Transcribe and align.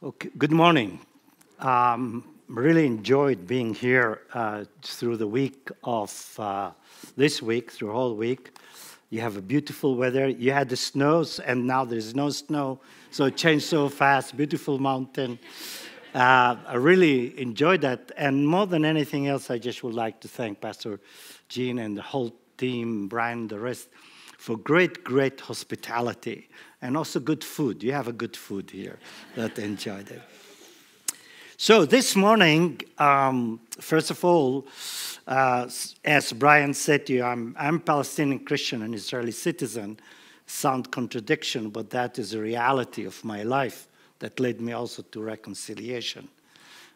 Okay, 0.00 0.30
good 0.38 0.52
morning. 0.52 1.00
Um, 1.58 2.22
really 2.46 2.86
enjoyed 2.86 3.48
being 3.48 3.74
here 3.74 4.20
uh, 4.32 4.62
through 4.80 5.16
the 5.16 5.26
week 5.26 5.70
of 5.82 6.38
uh, 6.38 6.70
this 7.16 7.42
week, 7.42 7.72
through 7.72 7.90
whole 7.90 8.14
week. 8.14 8.56
You 9.10 9.22
have 9.22 9.36
a 9.36 9.42
beautiful 9.42 9.96
weather. 9.96 10.28
You 10.28 10.52
had 10.52 10.68
the 10.68 10.76
snows, 10.76 11.40
and 11.40 11.66
now 11.66 11.84
there's 11.84 12.14
no 12.14 12.30
snow, 12.30 12.78
so 13.10 13.24
it 13.24 13.36
changed 13.36 13.64
so 13.64 13.88
fast. 13.88 14.36
Beautiful 14.36 14.78
mountain. 14.78 15.36
Uh, 16.14 16.54
I 16.64 16.76
really 16.76 17.36
enjoyed 17.40 17.80
that, 17.80 18.12
and 18.16 18.46
more 18.46 18.68
than 18.68 18.84
anything 18.84 19.26
else, 19.26 19.50
I 19.50 19.58
just 19.58 19.82
would 19.82 19.94
like 19.94 20.20
to 20.20 20.28
thank 20.28 20.60
Pastor 20.60 21.00
Gene 21.48 21.80
and 21.80 21.96
the 21.96 22.02
whole 22.02 22.32
team, 22.56 23.08
Brian, 23.08 23.48
the 23.48 23.58
rest, 23.58 23.88
for 24.38 24.56
great, 24.56 25.02
great 25.02 25.40
hospitality 25.40 26.48
and 26.80 26.96
also 26.96 27.20
good 27.20 27.44
food. 27.44 27.82
You 27.82 27.92
have 27.92 28.06
a 28.06 28.12
good 28.12 28.36
food 28.36 28.70
here 28.70 28.98
that 29.34 29.58
enjoyed 29.58 30.10
it. 30.10 30.22
So 31.56 31.84
this 31.84 32.14
morning, 32.14 32.80
um, 32.98 33.60
first 33.80 34.12
of 34.12 34.24
all, 34.24 34.68
uh, 35.26 35.68
as 36.04 36.32
Brian 36.32 36.72
said 36.72 37.04
to 37.06 37.14
you, 37.14 37.24
I'm, 37.24 37.54
I'm 37.58 37.80
Palestinian 37.80 38.38
Christian 38.38 38.82
and 38.82 38.94
Israeli 38.94 39.32
citizen. 39.32 39.98
Sound 40.46 40.92
contradiction, 40.92 41.70
but 41.70 41.90
that 41.90 42.18
is 42.18 42.32
a 42.32 42.40
reality 42.40 43.04
of 43.04 43.22
my 43.24 43.42
life 43.42 43.88
that 44.20 44.38
led 44.38 44.60
me 44.60 44.72
also 44.72 45.02
to 45.02 45.20
reconciliation. 45.20 46.28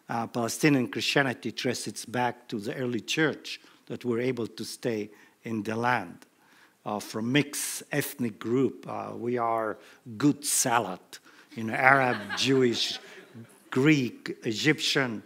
Uh, 0.08 0.28
Palestinian 0.28 0.86
Christianity 0.86 1.50
traces 1.50 2.04
back 2.04 2.46
to 2.48 2.60
the 2.60 2.74
early 2.76 3.00
church 3.00 3.60
that 3.86 4.04
were 4.04 4.20
able 4.20 4.46
to 4.46 4.64
stay 4.64 5.10
in 5.42 5.64
the 5.64 5.74
land 5.74 6.24
uh, 6.84 6.98
from 6.98 7.32
mixed 7.32 7.82
ethnic 7.92 8.38
group. 8.38 8.86
Uh, 8.88 9.12
we 9.16 9.38
are 9.38 9.78
good 10.16 10.44
salad, 10.44 11.00
you 11.54 11.64
know, 11.64 11.74
Arab, 11.74 12.16
Jewish, 12.36 12.98
Greek, 13.70 14.36
Egyptian. 14.44 15.22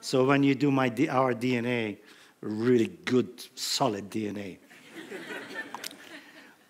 So 0.00 0.24
when 0.24 0.42
you 0.42 0.54
do 0.54 0.70
my 0.70 0.88
our 1.10 1.34
DNA, 1.34 1.98
really 2.40 2.88
good, 3.04 3.28
solid 3.54 4.10
DNA. 4.10 4.58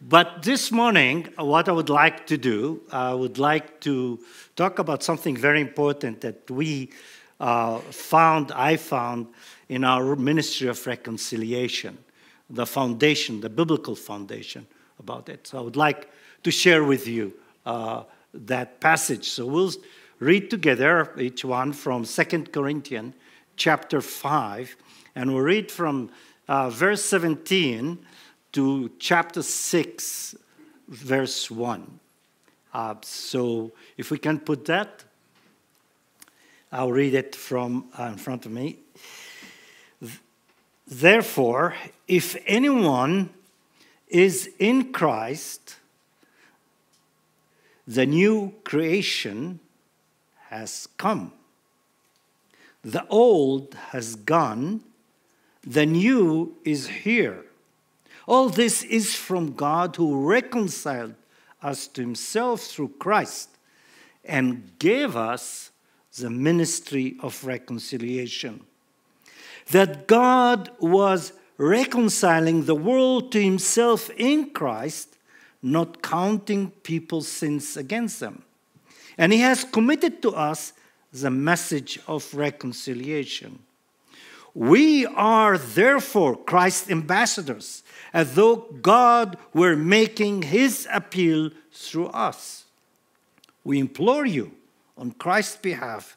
but 0.01 0.43
this 0.43 0.71
morning, 0.71 1.29
what 1.39 1.69
I 1.69 1.73
would 1.73 1.91
like 1.91 2.27
to 2.27 2.37
do, 2.37 2.83
I 2.91 3.15
would 3.15 3.39
like 3.39 3.81
to 3.81 4.19
talk 4.57 4.79
about 4.79 5.03
something 5.03 5.37
very 5.37 5.61
important 5.61 6.21
that 6.23 6.51
we 6.51 6.91
uh, 7.41 7.79
found, 7.79 8.53
I 8.53 8.77
found 8.77 9.29
in 9.69 9.85
our 9.85 10.15
ministry 10.15 10.69
of 10.69 10.87
reconciliation 10.87 11.99
the 12.51 12.67
foundation, 12.67 13.41
the 13.41 13.49
biblical 13.49 13.97
foundation 13.97 14.67
about 14.99 15.29
it. 15.29 15.47
So 15.47 15.59
I 15.59 15.61
would 15.63 15.77
like 15.77 16.11
to 16.43 16.51
share 16.51 16.85
with 16.85 17.07
you 17.07 17.33
uh, 17.67 18.05
that 18.35 18.81
passage. 18.81 19.31
So 19.31 19.47
we'll 19.47 19.73
read 20.19 20.51
together 20.51 21.13
each 21.19 21.45
one 21.45 21.73
from 21.73 22.05
Second 22.05 22.53
Corinthians 22.53 23.15
chapter 23.57 24.01
5, 24.01 24.77
and 25.15 25.33
we'll 25.33 25.43
read 25.43 25.71
from 25.71 26.11
uh, 26.49 26.71
verse 26.71 27.05
17 27.05 27.99
to 28.53 28.91
chapter 28.99 29.43
6, 29.43 30.35
verse 30.89 31.51
1. 31.51 32.01
Uh, 32.75 32.95
so 33.03 33.73
if 33.97 34.11
we 34.11 34.19
can 34.19 34.39
put 34.39 34.65
that, 34.65 35.05
I'll 36.71 36.93
read 36.93 37.15
it 37.15 37.37
from 37.37 37.87
uh, 37.99 38.05
in 38.05 38.17
front 38.17 38.47
of 38.47 38.53
me. 38.53 38.79
Therefore, 40.87 41.75
if 42.09 42.37
anyone 42.47 43.31
is 44.09 44.51
in 44.59 44.93
Christ, 44.93 45.77
the 47.87 48.07
new 48.07 48.55
creation 48.65 49.61
has 50.49 50.89
come. 50.97 51.33
The 52.83 53.07
old 53.09 53.75
has 53.91 54.17
gone, 54.17 54.83
the 55.65 55.87
new 55.87 56.57
is 56.65 56.89
here. 56.89 57.45
All 58.27 58.49
this 58.49 58.83
is 58.83 59.15
from 59.15 59.55
God 59.55 59.97
who 59.97 60.27
reconciled 60.29 61.15
us 61.63 61.87
to 61.89 62.01
himself 62.01 62.63
through 62.63 62.93
Christ 62.99 63.49
and 64.25 64.71
gave 64.79 65.17
us 65.17 65.71
the 66.19 66.31
ministry 66.31 67.17
of 67.21 67.45
reconciliation 67.45 68.65
that 69.71 70.07
God 70.07 70.71
was 70.81 71.33
reconciling 71.57 72.65
the 72.65 72.75
world 72.75 73.33
to 73.33 73.43
himself 73.43 74.11
in 74.17 74.51
Christ, 74.51 75.17
not 75.63 76.03
counting 76.03 76.71
people's 76.83 77.29
sins 77.29 77.77
against 77.77 78.21
them. 78.21 78.43
And 79.17 79.33
he 79.33 79.41
has 79.41 79.65
committed 79.65 80.23
to 80.23 80.31
us 80.31 80.73
the 81.13 81.31
message 81.31 82.01
of 82.09 82.35
reconciliation. 82.35 83.61
We 84.55 85.07
are 85.07 85.57
therefore 85.57 86.37
Christ's 86.37 86.91
ambassadors, 86.91 87.83
as 88.13 88.35
though 88.35 88.57
God 88.83 89.39
were 89.55 89.77
making 89.77 90.43
his 90.43 90.87
appeal 90.93 91.51
through 91.71 92.09
us. 92.09 92.65
We 93.65 93.79
implore 93.79 94.27
you, 94.27 94.53
on 94.99 95.13
Christ's 95.13 95.57
behalf, 95.57 96.17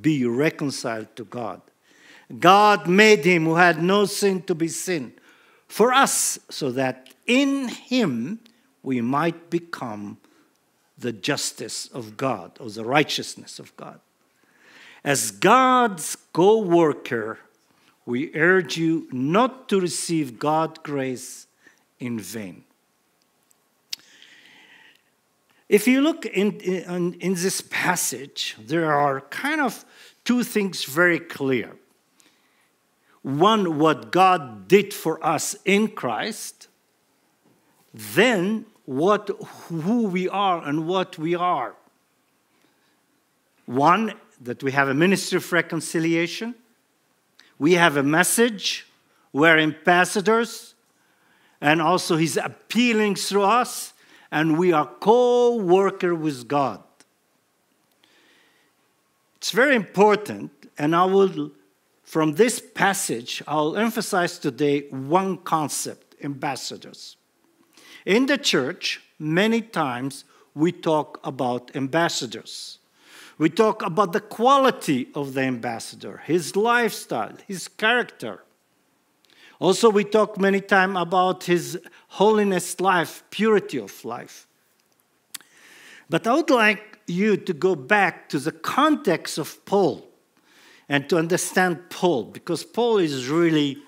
be 0.00 0.24
reconciled 0.24 1.14
to 1.16 1.24
God. 1.24 1.60
God 2.36 2.86
made 2.86 3.24
him 3.24 3.44
who 3.44 3.54
had 3.54 3.82
no 3.82 4.04
sin 4.04 4.42
to 4.42 4.54
be 4.54 4.68
sin 4.68 5.12
for 5.66 5.92
us, 5.92 6.38
so 6.50 6.70
that 6.72 7.14
in 7.26 7.68
him 7.68 8.40
we 8.82 9.00
might 9.00 9.50
become 9.50 10.18
the 10.96 11.12
justice 11.12 11.86
of 11.88 12.16
God 12.16 12.52
or 12.58 12.70
the 12.70 12.84
righteousness 12.84 13.58
of 13.58 13.76
God. 13.76 14.00
As 15.04 15.30
God's 15.30 16.16
co 16.32 16.58
worker, 16.58 17.38
we 18.04 18.34
urge 18.34 18.76
you 18.76 19.08
not 19.12 19.68
to 19.68 19.80
receive 19.80 20.38
God's 20.38 20.80
grace 20.82 21.46
in 22.00 22.18
vain. 22.18 22.64
If 25.68 25.86
you 25.86 26.00
look 26.00 26.24
in, 26.24 26.58
in, 26.60 27.14
in, 27.14 27.34
this 27.34 27.60
passage, 27.60 28.56
there 28.58 28.90
are 28.90 29.20
kind 29.20 29.60
of 29.60 29.84
two 30.24 30.42
things 30.42 30.84
very 30.84 31.18
clear 31.18 31.76
one, 33.22 33.78
what 33.78 34.10
God 34.10 34.68
did 34.68 34.94
for 34.94 35.24
us 35.24 35.56
in 35.64 35.88
Christ, 35.88 36.68
then 37.92 38.66
what, 38.84 39.28
who 39.68 40.04
we 40.04 40.28
are 40.28 40.66
and 40.66 40.86
what 40.86 41.18
we 41.18 41.34
are. 41.34 41.74
One, 43.66 44.14
that 44.40 44.62
we 44.62 44.72
have 44.72 44.88
a 44.88 44.94
ministry 44.94 45.36
of 45.36 45.52
reconciliation. 45.52 46.54
We 47.58 47.74
have 47.74 47.96
a 47.96 48.02
message. 48.02 48.86
We're 49.32 49.58
ambassadors. 49.58 50.74
And 51.60 51.82
also, 51.82 52.16
He's 52.16 52.36
appealing 52.36 53.16
through 53.16 53.42
us. 53.42 53.92
And 54.30 54.58
we 54.58 54.72
are 54.72 54.86
co 54.86 55.56
worker 55.56 56.14
with 56.14 56.48
God. 56.48 56.82
It's 59.38 59.50
very 59.50 59.74
important. 59.74 60.50
And 60.78 60.94
I 60.94 61.04
will 61.04 61.50
from 62.08 62.36
this 62.36 62.58
passage, 62.58 63.42
I'll 63.46 63.76
emphasize 63.76 64.38
today 64.38 64.88
one 64.88 65.36
concept 65.36 66.14
ambassadors. 66.24 67.18
In 68.06 68.24
the 68.24 68.38
church, 68.38 69.02
many 69.18 69.60
times 69.60 70.24
we 70.54 70.72
talk 70.72 71.20
about 71.22 71.70
ambassadors. 71.76 72.78
We 73.36 73.50
talk 73.50 73.82
about 73.82 74.14
the 74.14 74.22
quality 74.22 75.08
of 75.14 75.34
the 75.34 75.42
ambassador, 75.42 76.22
his 76.24 76.56
lifestyle, 76.56 77.36
his 77.46 77.68
character. 77.68 78.42
Also, 79.60 79.90
we 79.90 80.04
talk 80.04 80.40
many 80.40 80.62
times 80.62 80.96
about 80.98 81.44
his 81.44 81.78
holiness 82.08 82.80
life, 82.80 83.22
purity 83.28 83.76
of 83.76 84.02
life. 84.02 84.46
But 86.08 86.26
I 86.26 86.36
would 86.36 86.48
like 86.48 87.00
you 87.06 87.36
to 87.36 87.52
go 87.52 87.74
back 87.74 88.30
to 88.30 88.38
the 88.38 88.52
context 88.52 89.36
of 89.36 89.62
Paul 89.66 90.07
and 90.88 91.08
to 91.08 91.18
understand 91.18 91.90
Paul, 91.90 92.24
because 92.24 92.64
Paul 92.64 92.98
is 92.98 93.28
really 93.28 93.78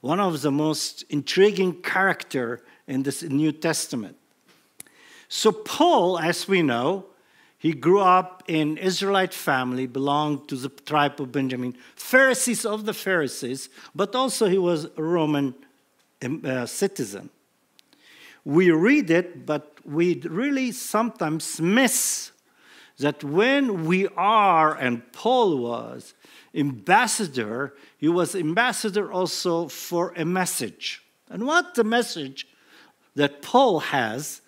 one 0.00 0.20
of 0.20 0.42
the 0.42 0.50
most 0.50 1.04
intriguing 1.08 1.82
character 1.82 2.64
in 2.86 3.02
this 3.02 3.22
New 3.22 3.52
Testament. 3.52 4.16
So 5.28 5.52
Paul, 5.52 6.18
as 6.18 6.48
we 6.48 6.62
know, 6.62 7.06
he 7.58 7.72
grew 7.72 8.00
up 8.00 8.44
in 8.46 8.78
Israelite 8.78 9.34
family, 9.34 9.86
belonged 9.86 10.48
to 10.48 10.56
the 10.56 10.68
tribe 10.68 11.20
of 11.20 11.32
Benjamin, 11.32 11.76
Pharisees 11.96 12.64
of 12.64 12.86
the 12.86 12.94
Pharisees, 12.94 13.68
but 13.94 14.14
also 14.14 14.48
he 14.48 14.58
was 14.58 14.86
a 14.96 15.02
Roman 15.02 15.54
um, 16.24 16.42
uh, 16.44 16.66
citizen. 16.66 17.30
We 18.44 18.70
read 18.70 19.10
it, 19.10 19.44
but 19.44 19.76
we 19.84 20.20
really 20.22 20.72
sometimes 20.72 21.60
miss 21.60 22.30
that 22.98 23.22
when 23.22 23.86
we 23.86 24.08
are, 24.16 24.74
and 24.74 25.10
Paul 25.12 25.58
was, 25.58 26.14
ambassador, 26.54 27.74
he 27.96 28.08
was 28.08 28.34
ambassador 28.34 29.10
also 29.12 29.68
for 29.68 30.12
a 30.16 30.24
message. 30.24 31.02
And 31.30 31.46
what 31.46 31.74
the 31.74 31.84
message 31.84 32.46
that 33.14 33.42
Paul 33.42 33.80
has 33.80 34.40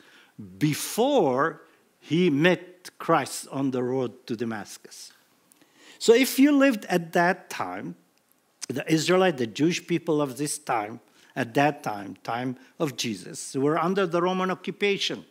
before 0.59 1.63
he 2.01 2.31
met 2.31 2.91
Christ 2.99 3.47
on 3.53 3.71
the 3.71 3.83
road 3.83 4.27
to 4.27 4.37
Damascus. 4.37 5.13
So 5.99 6.15
if 6.15 6.39
you 6.39 6.53
lived 6.53 6.87
at 6.87 7.13
that 7.13 7.51
time, 7.51 7.95
the 8.69 8.91
Israelite, 8.91 9.37
the 9.37 9.47
Jewish 9.47 9.87
people 9.87 10.23
of 10.23 10.39
this 10.39 10.59
time, 10.59 11.01
at 11.37 11.55
that 11.55 11.83
time, 11.83 12.17
time 12.25 12.57
of 12.79 12.97
Jesus, 12.97 13.55
were 13.55 13.79
under 13.79 14.07
the 14.07 14.23
Roman 14.23 14.51
occupation. 14.51 15.25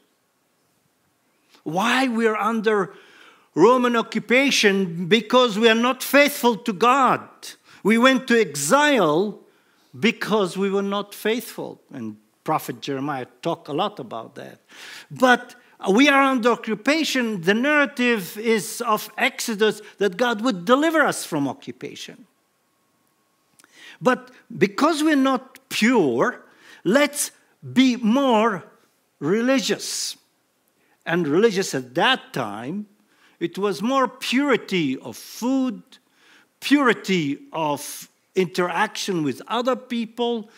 Why 1.63 2.07
we 2.07 2.27
are 2.27 2.37
under 2.37 2.93
Roman 3.55 3.95
occupation? 3.95 5.07
Because 5.07 5.57
we 5.57 5.69
are 5.69 5.75
not 5.75 6.03
faithful 6.03 6.55
to 6.55 6.73
God. 6.73 7.21
We 7.83 7.97
went 7.97 8.27
to 8.27 8.39
exile 8.39 9.39
because 9.97 10.57
we 10.57 10.69
were 10.69 10.83
not 10.83 11.15
faithful. 11.15 11.81
And 11.91 12.17
Prophet 12.43 12.81
Jeremiah 12.81 13.27
talked 13.41 13.67
a 13.67 13.73
lot 13.73 13.99
about 13.99 14.35
that. 14.35 14.59
But 15.09 15.55
we 15.91 16.09
are 16.09 16.21
under 16.21 16.51
occupation. 16.51 17.41
The 17.41 17.53
narrative 17.53 18.37
is 18.37 18.81
of 18.81 19.09
Exodus 19.17 19.81
that 19.97 20.17
God 20.17 20.41
would 20.41 20.65
deliver 20.65 21.01
us 21.01 21.25
from 21.25 21.47
occupation. 21.47 22.25
But 24.01 24.31
because 24.57 25.03
we're 25.03 25.15
not 25.15 25.59
pure, 25.69 26.43
let's 26.83 27.31
be 27.73 27.95
more 27.97 28.63
religious. 29.19 30.17
And 31.05 31.27
religious 31.27 31.73
at 31.73 31.95
that 31.95 32.33
time, 32.33 32.87
it 33.39 33.57
was 33.57 33.81
more 33.81 34.07
purity 34.07 34.97
of 34.97 35.15
food, 35.15 35.81
purity 36.59 37.39
of 37.53 38.09
interaction 38.35 39.23
with 39.23 39.41
other 39.47 39.75
people. 39.75 40.49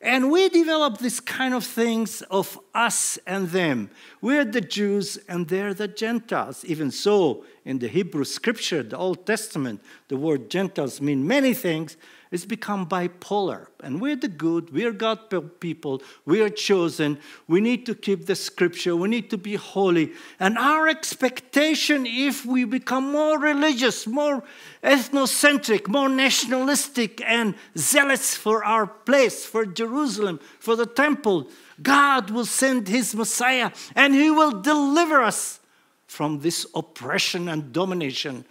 And 0.00 0.30
we 0.30 0.48
developed 0.48 1.00
this 1.00 1.20
kind 1.20 1.52
of 1.52 1.64
things 1.64 2.22
of 2.22 2.58
us 2.74 3.18
and 3.26 3.48
them. 3.50 3.90
We're 4.22 4.46
the 4.46 4.62
Jews 4.62 5.18
and 5.28 5.48
they're 5.48 5.74
the 5.74 5.88
Gentiles. 5.88 6.64
Even 6.64 6.90
so, 6.90 7.44
in 7.66 7.80
the 7.80 7.88
Hebrew 7.88 8.24
scripture, 8.24 8.82
the 8.82 8.96
Old 8.96 9.26
Testament, 9.26 9.82
the 10.08 10.16
word 10.16 10.48
Gentiles 10.48 11.02
mean 11.02 11.26
many 11.26 11.52
things, 11.52 11.98
it's 12.30 12.44
become 12.44 12.86
bipolar. 12.86 13.66
And 13.82 14.00
we're 14.00 14.14
the 14.14 14.28
good, 14.28 14.72
we're 14.72 14.92
God 14.92 15.18
people, 15.58 16.02
we 16.24 16.40
are 16.42 16.48
chosen. 16.48 17.18
We 17.48 17.60
need 17.60 17.86
to 17.86 17.94
keep 17.94 18.26
the 18.26 18.36
scripture, 18.36 18.94
we 18.94 19.08
need 19.08 19.30
to 19.30 19.38
be 19.38 19.56
holy. 19.56 20.12
And 20.38 20.56
our 20.56 20.86
expectation, 20.86 22.06
if 22.06 22.46
we 22.46 22.64
become 22.64 23.10
more 23.10 23.38
religious, 23.38 24.06
more 24.06 24.44
ethnocentric, 24.84 25.88
more 25.88 26.08
nationalistic, 26.08 27.20
and 27.26 27.56
zealous 27.76 28.36
for 28.36 28.64
our 28.64 28.86
place, 28.86 29.44
for 29.44 29.66
Jerusalem, 29.66 30.38
for 30.60 30.76
the 30.76 30.86
temple, 30.86 31.48
God 31.82 32.30
will 32.30 32.44
send 32.44 32.86
his 32.86 33.14
Messiah 33.14 33.72
and 33.96 34.14
he 34.14 34.30
will 34.30 34.60
deliver 34.60 35.20
us 35.20 35.58
from 36.06 36.40
this 36.40 36.66
oppression 36.74 37.48
and 37.48 37.72
domination 37.72 38.44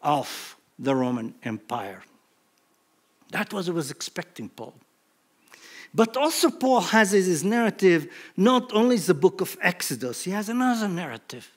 of 0.00 0.56
the 0.78 0.94
Roman 0.94 1.34
Empire. 1.42 2.02
That 3.30 3.52
was 3.52 3.68
what 3.68 3.74
I 3.74 3.76
was 3.76 3.90
expecting 3.90 4.48
Paul. 4.48 4.74
But 5.94 6.16
also, 6.16 6.50
Paul 6.50 6.80
has 6.80 7.12
his 7.12 7.42
narrative 7.42 8.12
not 8.36 8.72
only 8.74 8.96
the 8.96 9.14
book 9.14 9.40
of 9.40 9.56
Exodus, 9.60 10.24
he 10.24 10.30
has 10.32 10.48
another 10.48 10.88
narrative. 10.88 11.50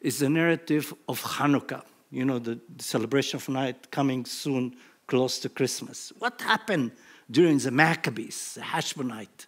It's 0.00 0.18
the 0.18 0.28
narrative 0.28 0.92
of 1.08 1.22
Hanukkah, 1.22 1.82
you 2.10 2.26
know, 2.26 2.38
the, 2.38 2.60
the 2.76 2.84
celebration 2.84 3.38
of 3.38 3.48
night 3.48 3.90
coming 3.90 4.26
soon, 4.26 4.76
close 5.06 5.38
to 5.38 5.48
Christmas. 5.48 6.12
What 6.18 6.40
happened 6.42 6.92
during 7.30 7.58
the 7.58 7.70
Maccabees, 7.70 8.54
the 8.54 8.60
Hashmonite? 8.60 9.46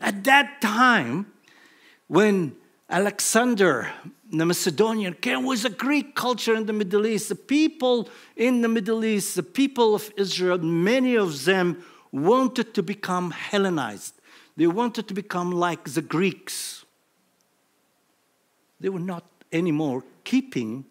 At 0.00 0.22
that 0.24 0.60
time, 0.60 1.32
when 2.06 2.54
Alexander 2.90 3.90
the 4.30 4.44
Macedonian 4.44 5.14
came 5.14 5.44
with 5.44 5.64
a 5.64 5.70
Greek 5.70 6.14
culture 6.14 6.54
in 6.54 6.66
the 6.66 6.72
Middle 6.72 7.06
East. 7.06 7.28
The 7.28 7.34
people 7.34 8.08
in 8.36 8.60
the 8.60 8.68
Middle 8.68 9.04
East, 9.04 9.36
the 9.36 9.42
people 9.42 9.94
of 9.94 10.12
Israel, 10.16 10.58
many 10.58 11.16
of 11.16 11.44
them 11.44 11.82
wanted 12.12 12.74
to 12.74 12.82
become 12.82 13.30
Hellenized. 13.30 14.14
They 14.56 14.66
wanted 14.66 15.08
to 15.08 15.14
become 15.14 15.52
like 15.52 15.84
the 15.84 16.02
Greeks. 16.02 16.84
They 18.80 18.88
were 18.88 19.00
not 19.00 19.24
anymore 19.52 20.04
keeping 20.24 20.84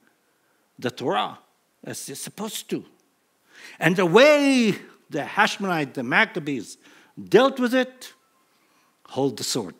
the 0.79 0.89
Torah 0.89 1.39
as 1.83 2.05
they're 2.05 2.15
supposed 2.15 2.69
to. 2.69 2.85
And 3.79 3.95
the 3.95 4.05
way 4.05 4.71
the 5.09 5.21
Hashmonite, 5.21 5.93
the 5.93 6.03
Maccabees, 6.03 6.77
dealt 7.21 7.59
with 7.59 7.73
it, 7.73 8.13
hold 9.07 9.37
the 9.37 9.43
sword, 9.43 9.75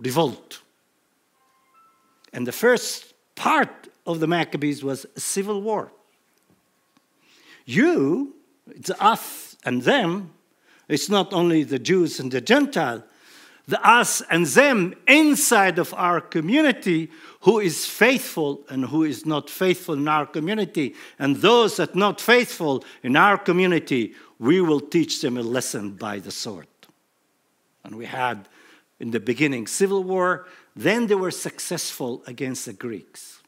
revolt. 0.00 0.63
And 2.34 2.46
the 2.46 2.52
first 2.52 3.14
part 3.36 3.88
of 4.06 4.20
the 4.20 4.26
Maccabees 4.26 4.82
was 4.82 5.06
civil 5.16 5.62
war. 5.62 5.92
You, 7.64 8.34
it's 8.66 8.90
us 8.90 9.56
and 9.64 9.82
them, 9.82 10.32
it's 10.88 11.08
not 11.08 11.32
only 11.32 11.62
the 11.62 11.78
Jews 11.78 12.20
and 12.20 12.30
the 12.30 12.42
Gentile, 12.42 13.02
the 13.66 13.82
us 13.88 14.20
and 14.30 14.44
them 14.44 14.94
inside 15.06 15.78
of 15.78 15.94
our 15.94 16.20
community 16.20 17.10
who 17.40 17.60
is 17.60 17.86
faithful 17.86 18.62
and 18.68 18.84
who 18.86 19.04
is 19.04 19.24
not 19.24 19.48
faithful 19.48 19.94
in 19.94 20.08
our 20.08 20.26
community. 20.26 20.94
And 21.18 21.36
those 21.36 21.76
that 21.76 21.94
not 21.94 22.20
faithful 22.20 22.84
in 23.02 23.16
our 23.16 23.38
community, 23.38 24.14
we 24.38 24.60
will 24.60 24.80
teach 24.80 25.22
them 25.22 25.38
a 25.38 25.42
lesson 25.42 25.92
by 25.92 26.18
the 26.18 26.30
sword. 26.30 26.66
And 27.84 27.96
we 27.96 28.04
had 28.04 28.48
in 29.00 29.12
the 29.12 29.20
beginning 29.20 29.66
civil 29.66 30.02
war, 30.02 30.46
then 30.76 31.06
they 31.06 31.14
were 31.14 31.30
successful 31.30 32.22
against 32.26 32.66
the 32.66 32.72
Greeks. 32.72 33.40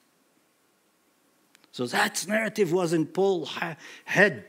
So 1.73 1.87
that 1.87 2.25
narrative 2.26 2.73
was 2.73 2.93
in 2.93 3.06
Paul's 3.06 3.56
head. 4.05 4.44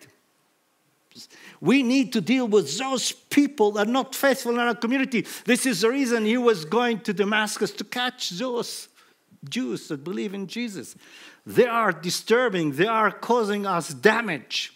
We 1.60 1.84
need 1.84 2.14
to 2.14 2.22
deal 2.22 2.48
with 2.48 2.78
those 2.78 3.12
people 3.12 3.72
that 3.74 3.88
are 3.88 3.92
not 3.92 4.14
faithful 4.14 4.54
in 4.54 4.60
our 4.60 4.76
community. 4.76 5.26
This 5.46 5.66
is 5.66 5.82
the 5.82 5.90
reason 5.90 6.26
he 6.26 6.38
was 6.38 6.64
going 6.64 7.00
to 7.02 7.14
Damascus 7.14 7.72
to 7.72 7.84
catch 7.84 8.30
those 8.30 8.88
Jews 9.50 9.88
that 9.88 10.04
believe 10.04 10.34
in 10.34 10.48
Jesus. 10.48 10.96
They 11.46 11.66
are 11.66 11.92
disturbing, 11.92 12.74
they 12.74 12.88
are 12.88 13.12
causing 13.12 13.66
us 13.66 13.94
damage. 13.94 14.74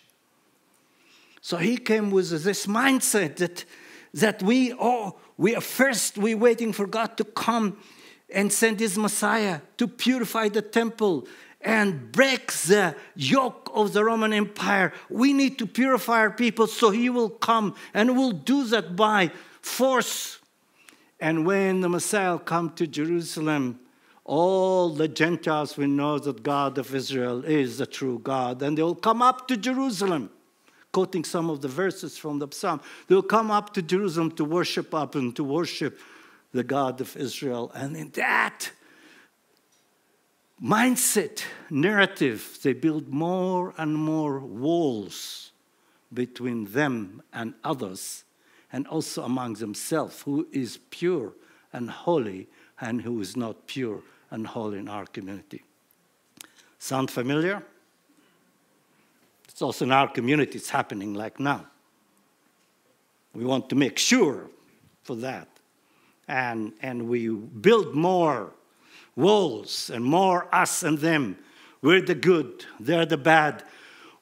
So 1.42 1.58
he 1.58 1.78
came 1.78 2.12
with 2.12 2.44
this 2.44 2.66
mindset 2.66 3.38
that, 3.38 3.66
that 4.14 4.42
we, 4.44 4.74
oh, 4.74 5.16
we 5.38 5.56
are 5.56 5.62
first, 5.62 6.18
we're 6.18 6.38
waiting 6.38 6.74
for 6.74 6.86
God 6.86 7.18
to 7.18 7.24
come 7.24 7.78
and 8.30 8.52
send 8.52 8.80
his 8.80 8.98
Messiah 8.98 9.62
to 9.78 9.88
purify 9.88 10.50
the 10.50 10.62
temple 10.62 11.28
and 11.62 12.12
break 12.12 12.52
the 12.52 12.96
yoke 13.16 13.70
of 13.74 13.94
the 13.94 14.04
Roman 14.04 14.34
Empire. 14.34 14.94
We 15.10 15.34
need 15.34 15.60
to 15.60 15.68
purify 15.68 16.20
our 16.20 16.32
people 16.32 16.68
so 16.68 16.90
he 16.90 17.10
will 17.10 17.30
come 17.30 17.76
and 17.94 18.18
will 18.18 18.32
do 18.32 18.66
that 18.66 18.96
by 18.96 19.32
force. 19.62 20.40
And 21.20 21.46
when 21.46 21.82
the 21.82 21.90
Messiah 21.90 22.40
come 22.40 22.72
to 22.72 22.88
Jerusalem, 22.88 23.80
all 24.26 24.90
the 24.90 25.08
Gentiles 25.08 25.78
will 25.78 25.88
know 25.88 26.18
that 26.20 26.42
God 26.42 26.78
of 26.78 26.96
Israel 26.96 27.44
is 27.46 27.78
the 27.78 27.86
true 27.86 28.20
God, 28.20 28.62
and 28.62 28.78
they 28.78 28.84
will 28.84 28.96
come 28.96 29.22
up 29.22 29.48
to 29.48 29.58
Jerusalem 29.58 30.32
quoting 30.92 31.24
some 31.24 31.50
of 31.50 31.62
the 31.62 31.68
verses 31.68 32.18
from 32.18 32.40
the 32.40 32.48
psalm. 32.52 32.82
They'll 33.08 33.22
come 33.22 33.52
up 33.52 33.74
to 33.74 33.82
Jerusalem 33.82 34.32
to 34.32 34.46
worship 34.46 34.94
up 34.94 35.16
and 35.16 35.36
to 35.36 35.44
worship 35.44 36.00
the 36.52 36.64
God 36.64 37.02
of 37.02 37.16
Israel. 37.16 37.72
And 37.74 37.96
in 37.96 38.10
that 38.12 38.72
mindset, 40.62 41.44
narrative, 41.70 42.60
they 42.62 42.74
build 42.74 43.08
more 43.08 43.74
and 43.78 43.96
more 43.96 44.40
walls 44.40 45.52
between 46.14 46.66
them 46.66 47.24
and 47.32 47.54
others, 47.64 48.26
and 48.74 48.86
also 48.88 49.24
among 49.24 49.54
themselves, 49.56 50.22
who 50.22 50.48
is 50.52 50.78
pure 50.90 51.34
and 51.72 51.90
holy 51.90 52.48
and 52.82 53.02
who 53.02 53.22
is 53.22 53.38
not 53.38 53.68
pure 53.68 54.02
and 54.30 54.48
holy 54.48 54.80
in 54.80 54.90
our 54.90 55.06
community. 55.06 55.64
Sound 56.80 57.10
familiar? 57.12 57.64
It's 59.52 59.62
also 59.62 59.86
in 59.86 59.92
our 59.92 60.08
community, 60.08 60.58
it's 60.58 60.70
happening 60.70 61.14
like 61.14 61.40
now. 61.40 61.68
We 63.34 63.46
want 63.46 63.70
to 63.70 63.76
make 63.76 63.98
sure 63.98 64.50
for 65.04 65.16
that. 65.18 65.48
And, 66.28 66.74
and 66.82 67.10
we 67.10 67.30
build 67.30 67.94
more 67.94 68.54
walls 69.16 69.90
and 69.90 70.06
more 70.06 70.54
us 70.56 70.84
and 70.84 70.98
them. 70.98 71.38
We're 71.82 72.02
the 72.02 72.16
good, 72.16 72.66
they're 72.80 73.06
the 73.06 73.18
bad. 73.18 73.64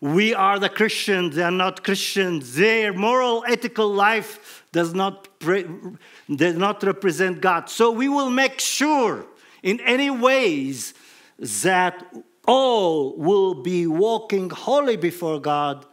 We 0.02 0.34
are 0.34 0.60
the 0.60 0.70
Christians, 0.70 1.36
they're 1.36 1.52
not 1.52 1.84
Christians. 1.84 2.56
Their 2.56 2.94
moral, 2.94 3.44
ethical 3.48 3.90
life 3.90 4.64
does 4.72 4.94
not, 4.94 5.28
does 5.40 6.56
not 6.56 6.82
represent 6.84 7.42
God. 7.42 7.70
So 7.70 7.92
we 7.92 8.10
will 8.10 8.30
make 8.30 8.60
sure 8.60 9.26
in 9.62 9.80
any 9.82 10.10
ways 10.10 10.94
that 11.38 12.06
all 12.50 13.16
will 13.16 13.54
be 13.54 13.86
walking 13.86 14.50
holy 14.50 14.98
before 14.98 15.40
God 15.40 15.86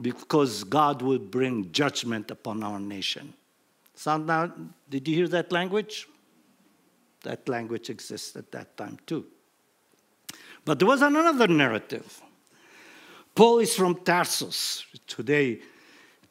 because 0.00 0.62
God 0.64 1.00
will 1.00 1.18
bring 1.18 1.72
judgment 1.72 2.30
upon 2.30 2.62
our 2.62 2.78
nation. 2.78 3.32
Sound 3.94 4.26
now, 4.26 4.52
did 4.90 5.08
you 5.08 5.14
hear 5.14 5.28
that 5.28 5.50
language? 5.50 6.06
That 7.22 7.48
language 7.48 7.88
exists 7.88 8.36
at 8.36 8.52
that 8.52 8.76
time 8.76 8.98
too. 9.06 9.24
But 10.64 10.78
there 10.78 10.86
was 10.86 11.00
another 11.00 11.48
narrative. 11.48 12.20
Paul 13.34 13.60
is 13.60 13.74
from 13.74 13.94
Tarsus, 13.94 14.84
today, 15.06 15.60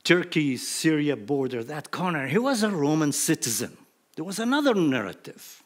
Turkey 0.04 0.58
Syria 0.58 1.18
border, 1.18 1.64
that 1.64 1.90
corner. 1.90 2.28
He 2.28 2.38
was 2.38 2.62
a 2.62 2.70
Roman 2.70 3.12
citizen. 3.12 3.76
There 4.16 4.26
was 4.26 4.38
another 4.38 4.76
narrative, 4.76 5.64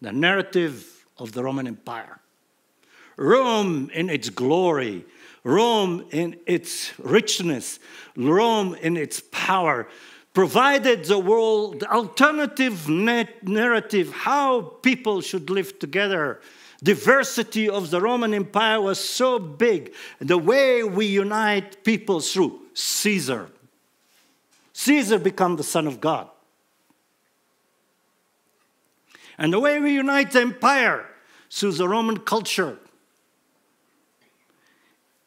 the 0.00 0.12
narrative 0.12 1.04
of 1.18 1.32
the 1.32 1.42
Roman 1.42 1.66
Empire. 1.66 2.20
Rome 3.16 3.90
in 3.92 4.10
its 4.10 4.30
glory, 4.30 5.04
Rome 5.44 6.06
in 6.10 6.36
its 6.46 6.98
richness, 6.98 7.78
Rome 8.16 8.74
in 8.80 8.96
its 8.96 9.22
power, 9.30 9.88
provided 10.32 11.04
the 11.04 11.18
world 11.18 11.84
alternative 11.84 12.88
narrative 12.88 14.12
how 14.12 14.62
people 14.82 15.20
should 15.20 15.48
live 15.50 15.78
together. 15.78 16.40
Diversity 16.82 17.68
of 17.68 17.90
the 17.90 18.00
Roman 18.00 18.34
Empire 18.34 18.80
was 18.80 18.98
so 18.98 19.38
big. 19.38 19.94
The 20.18 20.36
way 20.36 20.82
we 20.82 21.06
unite 21.06 21.84
people 21.84 22.20
through 22.20 22.60
Caesar. 22.74 23.48
Caesar 24.72 25.18
became 25.18 25.56
the 25.56 25.62
son 25.62 25.86
of 25.86 26.00
God. 26.00 26.28
And 29.38 29.52
the 29.52 29.60
way 29.60 29.80
we 29.80 29.94
unite 29.94 30.32
the 30.32 30.40
empire 30.40 31.06
through 31.50 31.72
the 31.72 31.88
Roman 31.88 32.18
culture 32.18 32.78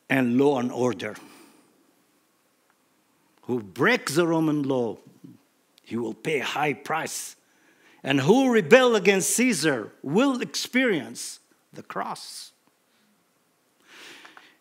and 0.10 0.38
law 0.38 0.60
and 0.60 0.72
order. 0.72 1.16
Who 3.44 3.62
breaks 3.62 4.16
the 4.16 4.28
Roman 4.28 4.64
law, 4.64 4.98
he 5.84 5.96
will 5.96 6.14
pay 6.14 6.42
a 6.42 6.46
high 6.46 6.74
price. 6.74 7.36
And 8.04 8.22
who 8.22 8.52
rebel 8.52 8.96
against 8.96 9.32
Caesar 9.32 9.92
will 10.04 10.42
experience 10.42 11.40
the 11.74 11.84
cross. 11.84 12.52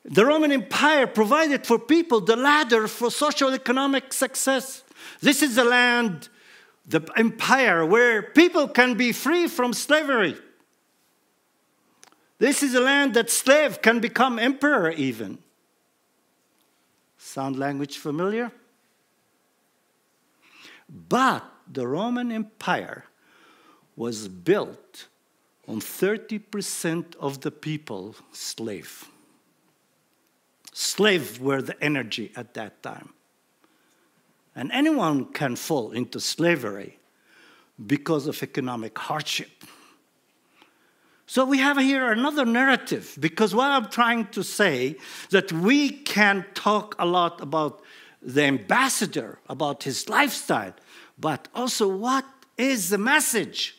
The 0.05 0.25
Roman 0.25 0.53
Empire 0.53 1.07
provided 1.07 1.67
for 1.67 1.79
people 1.79 2.21
the 2.21 2.37
ladder 2.37 2.87
for 2.87 3.11
social 3.11 3.53
economic 3.53 4.13
success. 4.13 4.85
This 5.21 5.43
is 5.43 5.57
the 5.57 5.65
land, 5.65 6.29
the 6.87 7.01
empire, 7.17 7.85
where 7.85 8.23
people 8.23 8.69
can 8.69 8.95
be 8.95 9.13
free 9.13 9.49
from 9.49 9.73
slavery. 9.73 10.37
This 12.39 12.63
is 12.63 12.75
a 12.75 12.81
land 12.81 13.15
that 13.15 13.31
slave 13.31 13.81
can 13.81 14.01
become 14.01 14.39
emperor 14.39 14.91
even. 14.91 15.39
Sound 17.17 17.59
language 17.59 17.99
familiar? 17.99 18.53
But 20.89 21.45
the 21.71 21.87
Roman 21.87 22.31
Empire 22.31 23.05
was 23.97 24.29
built 24.29 25.09
on 25.67 25.81
30% 25.81 27.17
of 27.17 27.41
the 27.41 27.51
people 27.51 28.15
slave. 28.33 29.09
Slave 30.73 31.41
were 31.41 31.63
the 31.63 31.83
energy 31.83 32.33
at 32.37 32.55
that 32.55 32.83
time. 32.83 33.15
And 34.55 34.71
anyone 34.73 35.33
can 35.33 35.57
fall 35.57 35.91
into 35.91 36.21
slavery 36.21 36.99
because 37.87 38.27
of 38.27 38.43
economic 38.43 38.97
hardship. 38.97 39.65
So 41.27 41.45
we 41.45 41.59
have 41.59 41.77
here 41.77 42.13
another 42.13 42.45
narrative 42.45 43.17
because 43.19 43.53
what 43.53 43.71
I'm 43.71 43.91
trying 43.91 44.29
to 44.29 44.45
say 44.45 44.97
that 45.31 45.51
we 45.51 45.91
can 45.91 46.47
talk 46.55 46.95
a 47.01 47.05
lot 47.05 47.41
about 47.41 47.83
the 48.23 48.45
ambassador, 48.45 49.41
about 49.49 49.83
his 49.83 50.09
lifestyle, 50.09 50.73
but 51.19 51.49
also 51.53 51.89
what 51.89 52.25
is 52.57 52.91
the 52.91 52.99
message 52.99 53.77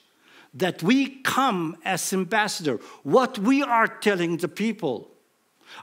that 0.54 0.84
we 0.84 1.22
come 1.22 1.78
as 1.86 2.12
ambassador, 2.12 2.80
what 3.04 3.40
we 3.40 3.64
are 3.64 3.88
telling 3.88 4.38
the 4.38 4.48
people. 4.48 5.12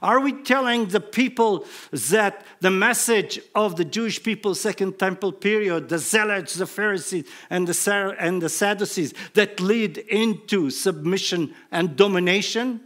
Are 0.01 0.19
we 0.19 0.33
telling 0.33 0.87
the 0.87 0.99
people 0.99 1.65
that 1.91 2.45
the 2.59 2.71
message 2.71 3.39
of 3.53 3.75
the 3.75 3.85
Jewish 3.85 4.21
people, 4.21 4.55
Second 4.55 4.99
Temple 4.99 5.31
period, 5.31 5.89
the 5.89 5.99
Zealots, 5.99 6.55
the 6.55 6.65
Pharisees, 6.65 7.25
and 7.49 7.67
the, 7.67 8.15
and 8.19 8.41
the 8.41 8.49
Sadducees, 8.49 9.13
that 9.33 9.59
lead 9.59 9.97
into 9.97 10.69
submission 10.69 11.53
and 11.71 11.95
domination? 11.95 12.81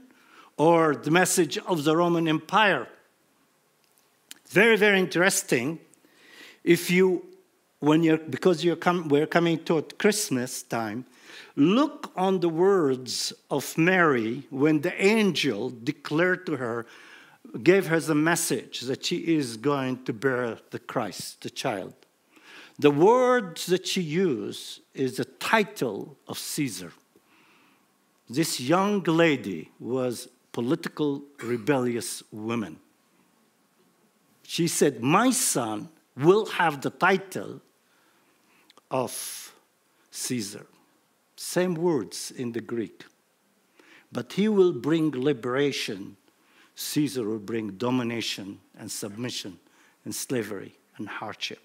Or 0.57 0.93
the 0.93 1.11
message 1.11 1.57
of 1.57 1.85
the 1.85 1.95
Roman 1.95 2.27
Empire? 2.27 2.87
Very, 4.49 4.75
very 4.75 4.99
interesting. 4.99 5.79
If 6.63 6.91
you, 6.91 7.25
when 7.79 8.03
you're, 8.03 8.17
because 8.17 8.63
you're 8.63 8.75
com- 8.75 9.07
we're 9.07 9.27
coming 9.27 9.59
toward 9.59 9.97
Christmas 9.97 10.63
time, 10.63 11.05
Look 11.55 12.11
on 12.15 12.39
the 12.39 12.49
words 12.49 13.33
of 13.49 13.77
Mary 13.77 14.47
when 14.49 14.81
the 14.81 14.93
angel 15.01 15.69
declared 15.69 16.45
to 16.45 16.57
her, 16.57 16.85
gave 17.63 17.87
her 17.87 17.99
the 17.99 18.15
message 18.15 18.81
that 18.81 19.05
she 19.05 19.17
is 19.35 19.57
going 19.57 20.03
to 20.05 20.13
bear 20.13 20.59
the 20.69 20.79
Christ, 20.79 21.41
the 21.41 21.49
child. 21.49 21.93
The 22.77 22.91
words 22.91 23.65
that 23.65 23.87
she 23.87 24.01
used 24.01 24.81
is 24.93 25.17
the 25.17 25.25
title 25.25 26.17
of 26.27 26.37
Caesar. 26.37 26.93
This 28.29 28.59
young 28.59 29.03
lady 29.03 29.71
was 29.79 30.29
political 30.51 31.23
rebellious 31.43 32.23
woman. 32.31 32.79
She 34.43 34.67
said, 34.67 35.03
"My 35.03 35.31
son 35.31 35.89
will 36.15 36.45
have 36.45 36.81
the 36.81 36.89
title 36.89 37.61
of 38.89 39.53
Caesar." 40.11 40.65
Same 41.41 41.75
words 41.75 42.31
in 42.31 42.51
the 42.51 42.59
Greek. 42.59 43.05
But 44.11 44.33
he 44.33 44.49
will 44.49 44.73
bring 44.73 45.11
liberation. 45.11 46.17
Caesar 46.75 47.23
will 47.23 47.39
bring 47.39 47.77
domination 47.77 48.59
and 48.77 48.91
submission 48.91 49.57
and 50.03 50.13
slavery 50.13 50.75
and 50.97 51.07
hardship. 51.07 51.59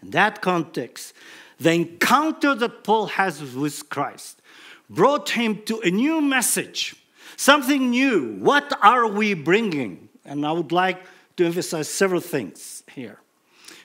In 0.00 0.10
that 0.10 0.40
context, 0.40 1.14
the 1.58 1.72
encounter 1.72 2.54
that 2.54 2.84
Paul 2.84 3.06
has 3.06 3.42
with 3.42 3.88
Christ 3.88 4.40
brought 4.88 5.30
him 5.30 5.60
to 5.64 5.80
a 5.80 5.90
new 5.90 6.20
message, 6.20 6.94
something 7.36 7.90
new. 7.90 8.36
What 8.38 8.72
are 8.80 9.08
we 9.08 9.34
bringing? 9.34 10.08
And 10.24 10.46
I 10.46 10.52
would 10.52 10.70
like 10.70 11.02
to 11.38 11.44
emphasize 11.44 11.88
several 11.88 12.20
things 12.20 12.84
here. 12.94 13.18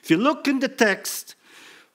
If 0.00 0.12
you 0.12 0.16
look 0.16 0.46
in 0.46 0.60
the 0.60 0.68
text, 0.68 1.34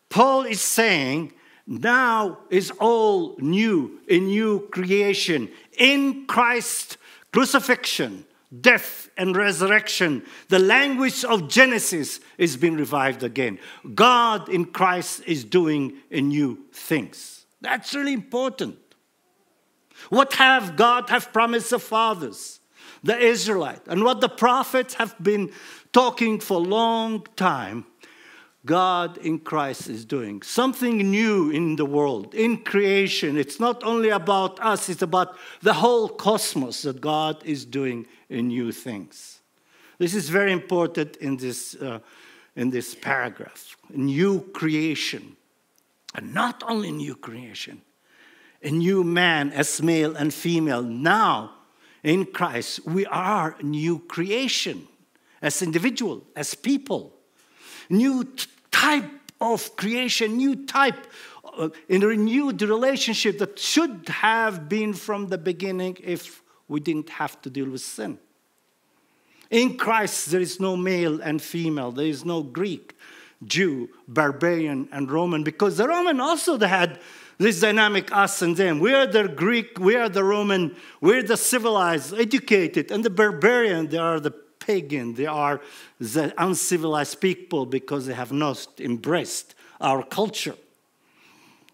Paul 0.09 0.41
is 0.41 0.59
saying 0.59 1.31
now 1.69 2.39
is 2.49 2.71
all 2.79 3.35
new, 3.37 3.99
a 4.09 4.19
new 4.19 4.67
creation. 4.71 5.49
In 5.77 6.25
Christ, 6.25 6.97
crucifixion, 7.31 8.25
death, 8.59 9.11
and 9.15 9.37
resurrection, 9.37 10.23
the 10.47 10.57
language 10.57 11.23
of 11.23 11.47
Genesis 11.47 12.21
is 12.39 12.57
being 12.57 12.75
revived 12.75 13.21
again. 13.21 13.59
God 13.93 14.49
in 14.49 14.65
Christ 14.65 15.21
is 15.27 15.43
doing 15.43 15.93
a 16.09 16.21
new 16.21 16.57
things. 16.73 17.45
That's 17.61 17.93
really 17.93 18.13
important. 18.13 18.77
What 20.09 20.33
have 20.33 20.75
God 20.75 21.09
have 21.11 21.31
promised 21.31 21.69
the 21.69 21.77
fathers, 21.77 22.61
the 23.03 23.15
Israelite, 23.15 23.81
and 23.87 24.03
what 24.03 24.21
the 24.21 24.29
prophets 24.29 24.95
have 24.95 25.15
been 25.21 25.51
talking 25.93 26.39
for 26.39 26.55
a 26.55 26.63
long 26.63 27.27
time 27.35 27.85
God 28.69 29.17
in 29.17 29.39
Christ 29.39 29.89
is 29.89 30.05
doing. 30.05 30.43
Something 30.43 30.97
new 31.09 31.49
in 31.49 31.75
the 31.75 31.85
world, 31.85 32.35
in 32.35 32.57
creation. 32.57 33.35
It's 33.35 33.59
not 33.59 33.83
only 33.83 34.09
about 34.09 34.59
us, 34.59 34.89
it's 34.89 35.01
about 35.01 35.35
the 35.63 35.73
whole 35.73 36.07
cosmos 36.07 36.83
that 36.83 37.01
God 37.01 37.43
is 37.43 37.65
doing 37.65 38.05
in 38.29 38.49
new 38.49 38.71
things. 38.71 39.39
This 39.97 40.13
is 40.13 40.29
very 40.29 40.51
important 40.51 41.15
in 41.15 41.37
this, 41.37 41.73
uh, 41.81 41.97
in 42.55 42.69
this 42.69 42.93
paragraph. 42.93 43.75
New 43.89 44.41
creation. 44.53 45.35
And 46.13 46.31
not 46.31 46.61
only 46.67 46.91
new 46.91 47.15
creation, 47.15 47.81
a 48.61 48.69
new 48.69 49.03
man 49.03 49.51
as 49.51 49.81
male 49.81 50.15
and 50.15 50.31
female. 50.31 50.83
Now, 50.83 51.55
in 52.03 52.23
Christ, 52.23 52.85
we 52.85 53.07
are 53.07 53.55
new 53.63 53.97
creation 53.97 54.87
as 55.41 55.63
individual, 55.63 56.21
as 56.35 56.53
people 56.53 57.15
new 57.89 58.23
type 58.71 59.09
of 59.41 59.75
creation, 59.75 60.37
new 60.37 60.65
type 60.65 61.07
uh, 61.57 61.69
in 61.87 62.03
a 62.03 62.07
renewed 62.07 62.61
relationship 62.61 63.39
that 63.39 63.57
should 63.57 64.07
have 64.09 64.69
been 64.69 64.93
from 64.93 65.27
the 65.27 65.37
beginning 65.37 65.97
if 66.03 66.43
we 66.67 66.79
didn't 66.79 67.09
have 67.09 67.41
to 67.41 67.49
deal 67.49 67.69
with 67.69 67.81
sin. 67.81 68.17
In 69.49 69.77
Christ, 69.77 70.31
there 70.31 70.41
is 70.41 70.59
no 70.59 70.77
male 70.77 71.21
and 71.21 71.41
female, 71.41 71.91
there 71.91 72.05
is 72.05 72.23
no 72.23 72.43
Greek, 72.43 72.95
Jew, 73.43 73.89
barbarian, 74.07 74.87
and 74.91 75.09
Roman, 75.09 75.43
because 75.43 75.77
the 75.77 75.87
Roman 75.87 76.19
also 76.19 76.59
had 76.59 76.99
this 77.39 77.61
dynamic 77.61 78.15
us 78.15 78.41
and 78.41 78.55
them. 78.55 78.79
We 78.79 78.93
are 78.93 79.07
the 79.07 79.27
Greek, 79.27 79.79
we 79.79 79.95
are 79.95 80.09
the 80.09 80.23
Roman, 80.23 80.75
we're 81.01 81.23
the 81.23 81.37
civilized, 81.37 82.13
educated, 82.13 82.91
and 82.91 83.03
the 83.03 83.09
barbarian, 83.09 83.87
they 83.87 83.97
are 83.97 84.19
the 84.19 84.33
pagan, 84.69 85.15
they 85.15 85.25
are 85.25 85.59
the 85.99 86.31
uncivilized 86.37 87.19
people 87.19 87.65
because 87.65 88.05
they 88.05 88.13
have 88.13 88.31
not 88.31 88.67
embraced 88.79 89.55
our 89.81 90.03
culture. 90.03 90.55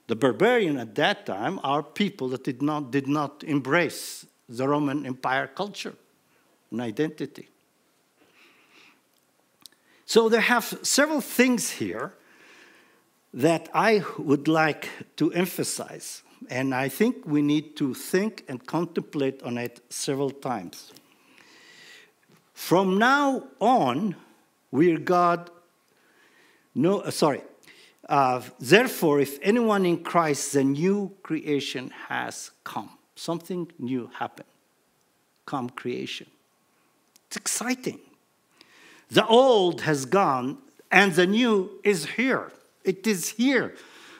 The 0.07 0.15
barbarian 0.15 0.77
at 0.77 0.95
that 0.95 1.25
time 1.25 1.59
are 1.61 1.83
people 1.83 2.29
that 2.29 2.45
did 2.45 2.61
not, 2.61 2.91
did 2.91 3.07
not 3.07 3.43
embrace 3.43 4.25
the 4.47 4.65
Roman 4.65 5.05
Empire 5.05 5.47
culture 5.47 5.95
and 6.71 6.79
identity. 6.79 7.49
So 10.05 10.29
there 10.29 10.47
have 10.55 10.79
several 10.81 11.19
things 11.19 11.71
here 11.71 12.13
that 13.33 13.67
I 13.73 14.03
would 14.17 14.47
like 14.47 14.87
to 15.17 15.33
emphasize, 15.33 16.23
and 16.49 16.73
I 16.73 16.87
think 16.87 17.25
we 17.25 17.41
need 17.41 17.75
to 17.75 17.93
think 17.93 18.45
and 18.47 18.65
contemplate 18.65 19.43
on 19.43 19.57
it 19.57 19.81
several 19.89 20.29
times. 20.29 20.93
From 22.55 22.97
now 22.97 23.43
on, 23.59 24.15
we're 24.71 24.97
God. 24.97 25.51
No, 26.73 27.01
uh, 27.01 27.11
sorry. 27.11 27.43
Uh, 28.07 28.41
therefore, 28.59 29.19
if 29.19 29.37
anyone 29.43 29.85
in 29.85 30.03
Christ, 30.03 30.53
the 30.53 30.63
new 30.63 31.11
creation 31.21 31.91
has 32.07 32.51
come. 32.63 32.89
Something 33.15 33.71
new 33.77 34.09
happened. 34.19 34.47
Come 35.45 35.69
creation. 35.69 36.27
It's 37.27 37.35
exciting. 37.35 37.99
The 39.09 39.27
old 39.27 39.81
has 39.81 40.05
gone, 40.05 40.57
and 40.89 41.13
the 41.13 41.27
new 41.27 41.69
is 41.83 42.05
here. 42.05 42.51
It 42.83 43.05
is 43.05 43.29
here. 43.31 43.75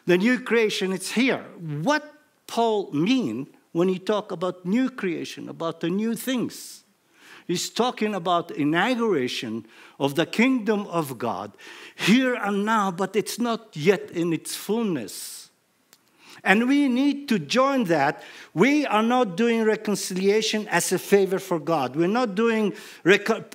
The 0.06 0.18
new 0.18 0.40
creation, 0.40 0.92
it's 0.92 1.12
here. 1.12 1.44
What 1.58 2.14
Paul 2.48 2.92
mean 2.92 3.48
when 3.72 3.88
he 3.88 3.98
talk 3.98 4.32
about 4.32 4.66
new 4.66 4.90
creation, 4.90 5.48
about 5.50 5.80
the 5.80 5.90
new 5.90 6.16
things? 6.16 6.85
He's 7.48 7.70
talking 7.70 8.16
about 8.16 8.52
inauguration 8.52 9.66
of 10.00 10.16
the 10.16 10.26
kingdom 10.26 10.88
of 10.88 11.18
God 11.18 11.52
here 11.96 12.34
and 12.36 12.66
now, 12.66 12.92
but 12.92 13.16
it's 13.16 13.40
not 13.40 13.76
yet 13.76 14.10
in 14.12 14.34
its 14.34 14.56
fullness. 14.56 15.45
And 16.46 16.68
we 16.68 16.88
need 16.88 17.28
to 17.30 17.40
join 17.40 17.86
that. 17.86 18.22
We 18.54 18.86
are 18.86 19.04
not 19.04 19.36
doing 19.36 19.64
reconciliation 19.64 20.68
as 20.70 20.92
a 20.92 21.00
favor 21.00 21.40
for 21.40 21.60
God. 21.60 21.96
We're 21.96 22.08
not 22.08 22.36
doing 22.36 22.74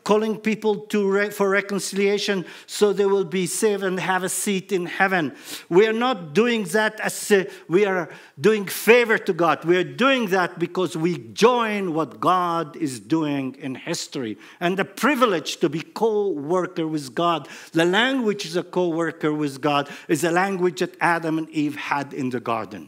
calling 0.05 0.37
people 0.39 0.81
to 0.87 1.09
re- 1.09 1.31
for 1.31 1.49
reconciliation 1.49 2.45
so 2.67 2.93
they 2.93 3.07
will 3.07 3.25
be 3.25 3.47
saved 3.47 3.85
and 3.85 3.99
have 4.01 4.25
a 4.25 4.29
seat 4.29 4.73
in 4.73 4.87
heaven. 4.87 5.35
We 5.69 5.87
are 5.87 5.93
not 5.93 6.35
doing 6.35 6.65
that 6.65 6.99
as 7.01 7.31
a, 7.31 7.47
we 7.69 7.87
are 7.87 8.11
doing 8.41 8.67
favor 8.67 9.19
to 9.19 9.33
God. 9.33 9.65
We 9.65 9.77
are 9.77 9.85
doing 9.85 10.27
that 10.31 10.59
because 10.59 10.97
we 10.97 11.19
join 11.19 11.95
what 11.95 12.21
God 12.21 12.77
is 12.77 12.99
doing 12.99 13.55
in 13.61 13.77
history 13.77 14.37
and 14.59 14.77
the 14.77 14.85
privilege 14.85 15.59
to 15.59 15.69
be 15.69 15.81
co-worker 15.81 16.87
with 16.89 17.15
God. 17.15 17.49
The 17.73 17.85
language 17.85 18.45
is 18.45 18.57
a 18.57 18.65
co-worker 18.65 19.33
with 19.33 19.61
God 19.61 19.89
is 20.09 20.23
the 20.23 20.33
language 20.33 20.81
that 20.81 20.97
Adam 21.01 21.39
and 21.39 21.49
Eve 21.51 21.77
had 21.77 22.13
in 22.13 22.31
the 22.31 22.41
garden. 22.41 22.80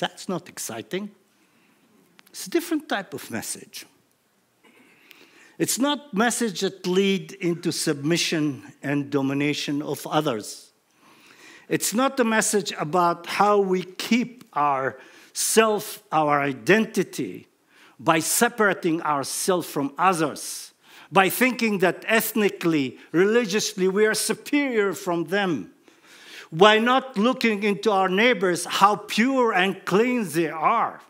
That's 0.00 0.28
not 0.30 0.48
exciting. 0.48 1.10
It's 2.30 2.46
a 2.46 2.50
different 2.50 2.88
type 2.88 3.12
of 3.12 3.30
message. 3.30 3.84
It's 5.58 5.78
not 5.78 6.14
message 6.14 6.60
that 6.60 6.86
lead 6.86 7.32
into 7.32 7.70
submission 7.70 8.72
and 8.82 9.10
domination 9.10 9.82
of 9.82 10.06
others. 10.06 10.72
It's 11.68 11.92
not 11.92 12.18
a 12.18 12.24
message 12.24 12.72
about 12.78 13.26
how 13.26 13.60
we 13.60 13.82
keep 13.82 14.44
our 14.54 14.98
self, 15.34 16.02
our 16.10 16.40
identity, 16.40 17.46
by 17.98 18.20
separating 18.20 19.02
ourselves 19.02 19.68
from 19.68 19.92
others, 19.98 20.72
by 21.12 21.28
thinking 21.28 21.78
that 21.80 22.06
ethnically, 22.08 22.98
religiously, 23.12 23.86
we 23.86 24.06
are 24.06 24.14
superior 24.14 24.94
from 24.94 25.24
them 25.24 25.72
by 26.52 26.78
not 26.78 27.16
looking 27.16 27.62
into 27.62 27.90
our 27.90 28.08
neighbors 28.08 28.64
how 28.64 28.96
pure 28.96 29.52
and 29.52 29.84
clean 29.84 30.28
they 30.28 30.48
are. 30.48 31.00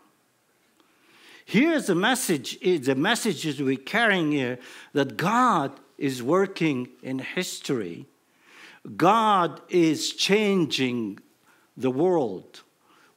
Here's 1.45 1.87
the 1.87 1.95
message 1.95 2.57
eh, 2.61 2.77
the 2.77 2.95
messages 2.95 3.61
we're 3.61 3.77
carrying 3.77 4.31
here 4.31 4.59
that 4.93 5.17
God 5.17 5.79
is 5.97 6.23
working 6.23 6.89
in 7.03 7.19
history. 7.19 8.05
God 8.95 9.61
is 9.69 10.13
changing 10.13 11.19
the 11.75 11.91
world. 11.91 12.63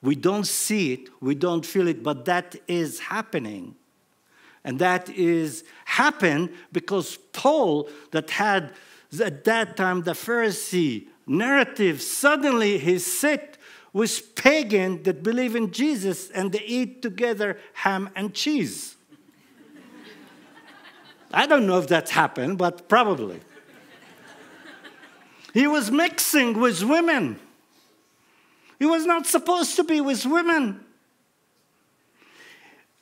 We 0.02 0.14
don't 0.14 0.46
see 0.46 0.92
it, 0.92 1.08
we 1.20 1.34
don't 1.34 1.64
feel 1.64 1.88
it, 1.88 2.02
but 2.02 2.26
that 2.26 2.56
is 2.68 3.00
happening. 3.00 3.76
And 4.64 4.78
that 4.78 5.08
is 5.10 5.64
happened 5.84 6.50
because 6.72 7.16
Paul, 7.32 7.88
that 8.10 8.30
had 8.30 8.72
at 9.22 9.44
that 9.44 9.76
time 9.76 10.02
the 10.02 10.12
Pharisee 10.12 11.06
narrative, 11.26 12.02
suddenly 12.02 12.78
he's 12.78 13.06
set 13.06 13.58
with 13.92 14.34
pagans 14.34 15.04
that 15.04 15.22
believe 15.22 15.54
in 15.54 15.70
Jesus 15.70 16.30
and 16.30 16.52
they 16.52 16.62
eat 16.62 17.00
together 17.00 17.58
ham 17.74 18.10
and 18.16 18.34
cheese. 18.34 18.96
I 21.32 21.46
don't 21.46 21.66
know 21.66 21.78
if 21.78 21.88
that's 21.88 22.10
happened, 22.10 22.58
but 22.58 22.88
probably. 22.88 23.40
he 25.52 25.66
was 25.66 25.90
mixing 25.90 26.58
with 26.58 26.82
women. 26.82 27.38
He 28.78 28.86
was 28.86 29.06
not 29.06 29.26
supposed 29.26 29.76
to 29.76 29.84
be 29.84 30.00
with 30.00 30.26
women. 30.26 30.84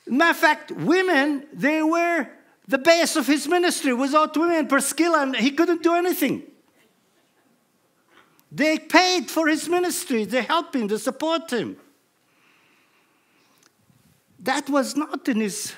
Matter 0.06 0.30
of 0.30 0.36
fact, 0.36 0.70
women, 0.72 1.46
they 1.52 1.82
were 1.82 2.28
the 2.68 2.78
base 2.78 3.16
of 3.16 3.26
his 3.26 3.48
ministry. 3.48 3.94
Without 3.94 4.36
women, 4.36 4.66
Priscilla, 4.66 5.32
he 5.36 5.52
couldn't 5.52 5.82
do 5.82 5.94
anything. 5.94 6.42
They 8.54 8.78
paid 8.78 9.30
for 9.30 9.48
his 9.48 9.66
ministry, 9.66 10.26
they 10.26 10.42
helped 10.42 10.76
him, 10.76 10.86
they 10.86 10.98
support 10.98 11.50
him. 11.50 11.78
That 14.38 14.68
was 14.68 14.94
not 14.94 15.26
in 15.26 15.40
his 15.40 15.72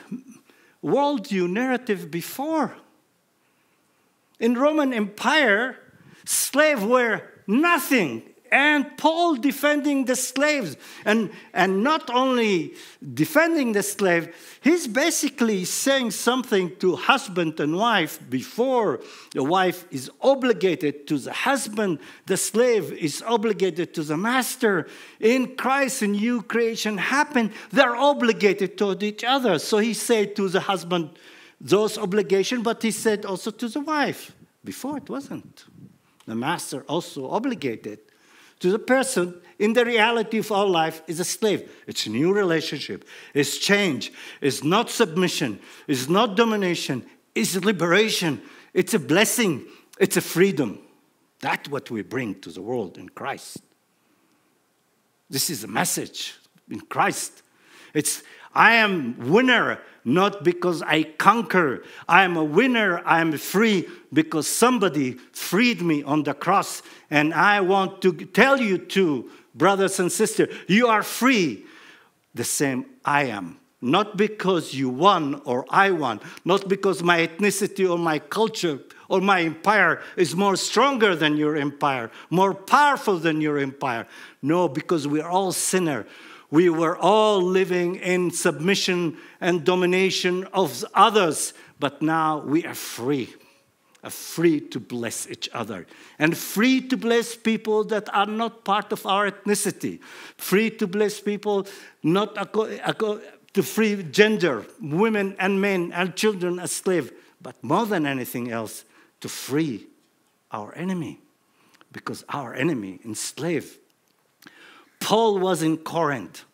worldview 0.82 1.48
narrative 1.48 2.10
before. 2.10 2.76
In 4.40 4.54
Roman 4.54 4.92
Empire, 4.92 5.78
slaves 6.24 6.82
were 6.82 7.22
nothing 7.46 8.33
and 8.54 8.96
Paul 8.96 9.34
defending 9.34 10.04
the 10.04 10.14
slaves. 10.14 10.76
And, 11.04 11.32
and 11.52 11.82
not 11.82 12.08
only 12.08 12.74
defending 13.02 13.72
the 13.72 13.82
slave, 13.82 14.32
he's 14.62 14.86
basically 14.86 15.64
saying 15.64 16.12
something 16.12 16.76
to 16.76 16.94
husband 16.94 17.58
and 17.58 17.76
wife 17.76 18.20
before 18.30 19.00
the 19.32 19.42
wife 19.42 19.84
is 19.90 20.08
obligated 20.20 21.08
to 21.08 21.18
the 21.18 21.32
husband, 21.32 21.98
the 22.26 22.36
slave 22.36 22.92
is 22.92 23.24
obligated 23.26 23.92
to 23.94 24.04
the 24.04 24.16
master. 24.16 24.86
In 25.18 25.56
Christ, 25.56 26.02
a 26.02 26.06
new 26.06 26.40
creation 26.40 26.96
happened, 26.96 27.50
they're 27.72 27.96
obligated 27.96 28.78
to 28.78 28.96
each 29.04 29.24
other. 29.24 29.58
So 29.58 29.78
he 29.78 29.94
said 29.94 30.36
to 30.36 30.48
the 30.48 30.60
husband, 30.60 31.10
those 31.60 31.98
obligations, 31.98 32.62
but 32.62 32.80
he 32.84 32.92
said 32.92 33.24
also 33.24 33.50
to 33.50 33.68
the 33.68 33.80
wife. 33.80 34.30
Before 34.64 34.96
it 34.96 35.10
wasn't. 35.10 35.64
The 36.24 36.36
master 36.36 36.84
also 36.88 37.30
obligated 37.30 37.98
to 38.60 38.70
the 38.70 38.78
person 38.78 39.34
in 39.58 39.72
the 39.72 39.84
reality 39.84 40.38
of 40.38 40.50
our 40.50 40.66
life 40.66 41.02
is 41.06 41.20
a 41.20 41.24
slave. 41.24 41.70
It's 41.86 42.06
a 42.06 42.10
new 42.10 42.32
relationship. 42.32 43.06
It's 43.32 43.58
change. 43.58 44.12
It's 44.40 44.64
not 44.64 44.90
submission. 44.90 45.60
It's 45.86 46.08
not 46.08 46.36
domination. 46.36 47.04
It's 47.34 47.54
liberation. 47.56 48.42
It's 48.72 48.94
a 48.94 48.98
blessing. 48.98 49.66
It's 49.98 50.16
a 50.16 50.20
freedom. 50.20 50.80
That's 51.40 51.68
what 51.68 51.90
we 51.90 52.02
bring 52.02 52.40
to 52.40 52.50
the 52.50 52.62
world 52.62 52.98
in 52.98 53.08
Christ. 53.08 53.58
This 55.30 55.50
is 55.50 55.64
a 55.64 55.68
message 55.68 56.34
in 56.68 56.80
Christ. 56.80 57.42
It's 57.92 58.22
I 58.54 58.74
am 58.74 59.30
winner 59.30 59.80
not 60.04 60.44
because 60.44 60.82
I 60.82 61.04
conquer. 61.04 61.82
I 62.08 62.24
am 62.24 62.36
a 62.36 62.44
winner. 62.44 63.02
I 63.06 63.20
am 63.20 63.32
free 63.38 63.88
because 64.12 64.46
somebody 64.46 65.12
freed 65.32 65.80
me 65.80 66.02
on 66.02 66.22
the 66.22 66.34
cross. 66.34 66.82
And 67.10 67.32
I 67.32 67.60
want 67.62 68.02
to 68.02 68.12
tell 68.12 68.60
you 68.60 68.78
too, 68.78 69.30
brothers 69.54 69.98
and 69.98 70.12
sisters, 70.12 70.54
you 70.68 70.88
are 70.88 71.02
free 71.02 71.64
the 72.34 72.44
same 72.44 72.84
I 73.04 73.24
am. 73.24 73.58
Not 73.80 74.16
because 74.16 74.72
you 74.72 74.88
won 74.88 75.42
or 75.44 75.66
I 75.68 75.90
won, 75.90 76.20
not 76.44 76.68
because 76.68 77.02
my 77.02 77.26
ethnicity 77.26 77.88
or 77.88 77.98
my 77.98 78.18
culture 78.18 78.80
or 79.10 79.20
my 79.20 79.42
empire 79.42 80.00
is 80.16 80.34
more 80.34 80.56
stronger 80.56 81.14
than 81.14 81.36
your 81.36 81.56
empire, 81.56 82.10
more 82.30 82.54
powerful 82.54 83.18
than 83.18 83.42
your 83.42 83.58
empire. 83.58 84.06
No, 84.40 84.68
because 84.68 85.06
we're 85.06 85.28
all 85.28 85.52
sinners 85.52 86.06
we 86.50 86.68
were 86.68 86.96
all 86.96 87.42
living 87.42 87.96
in 87.96 88.30
submission 88.30 89.16
and 89.40 89.64
domination 89.64 90.44
of 90.52 90.84
others, 90.94 91.52
but 91.80 92.02
now 92.02 92.38
we 92.38 92.64
are 92.64 92.74
free. 92.74 93.34
Are 94.02 94.10
free 94.10 94.60
to 94.60 94.78
bless 94.78 95.26
each 95.30 95.48
other 95.54 95.86
and 96.18 96.36
free 96.36 96.82
to 96.88 96.96
bless 96.96 97.34
people 97.34 97.84
that 97.84 98.14
are 98.14 98.26
not 98.26 98.62
part 98.62 98.92
of 98.92 99.06
our 99.06 99.30
ethnicity, 99.30 99.98
free 100.36 100.68
to 100.72 100.86
bless 100.86 101.20
people 101.20 101.66
not 102.02 102.34
to 102.34 103.62
free 103.62 104.02
gender, 104.02 104.66
women 104.78 105.34
and 105.38 105.58
men 105.58 105.90
and 105.94 106.14
children 106.16 106.58
as 106.58 106.70
slaves, 106.70 107.12
but 107.40 107.56
more 107.64 107.86
than 107.86 108.04
anything 108.04 108.50
else, 108.50 108.84
to 109.22 109.28
free 109.28 109.86
our 110.50 110.74
enemy 110.74 111.18
because 111.90 112.24
our 112.28 112.52
enemy 112.52 113.00
enslaved 113.06 113.78
Paul 115.04 115.38
was 115.38 115.62
in 115.62 115.76
Corinth, 115.76 116.46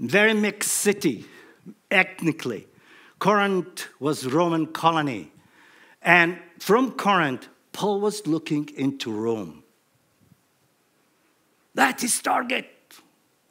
very 0.00 0.34
mixed 0.34 0.72
city, 0.72 1.26
ethnically. 1.92 2.66
Corinth 3.20 3.86
was 4.00 4.26
Roman 4.26 4.66
colony. 4.66 5.30
And 6.02 6.40
from 6.58 6.90
Corinth, 6.90 7.46
Paul 7.72 8.00
was 8.00 8.26
looking 8.26 8.68
into 8.76 9.12
Rome. 9.12 9.62
That 11.76 12.02
is 12.02 12.20
target. 12.20 12.66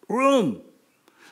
Rome 0.09 0.61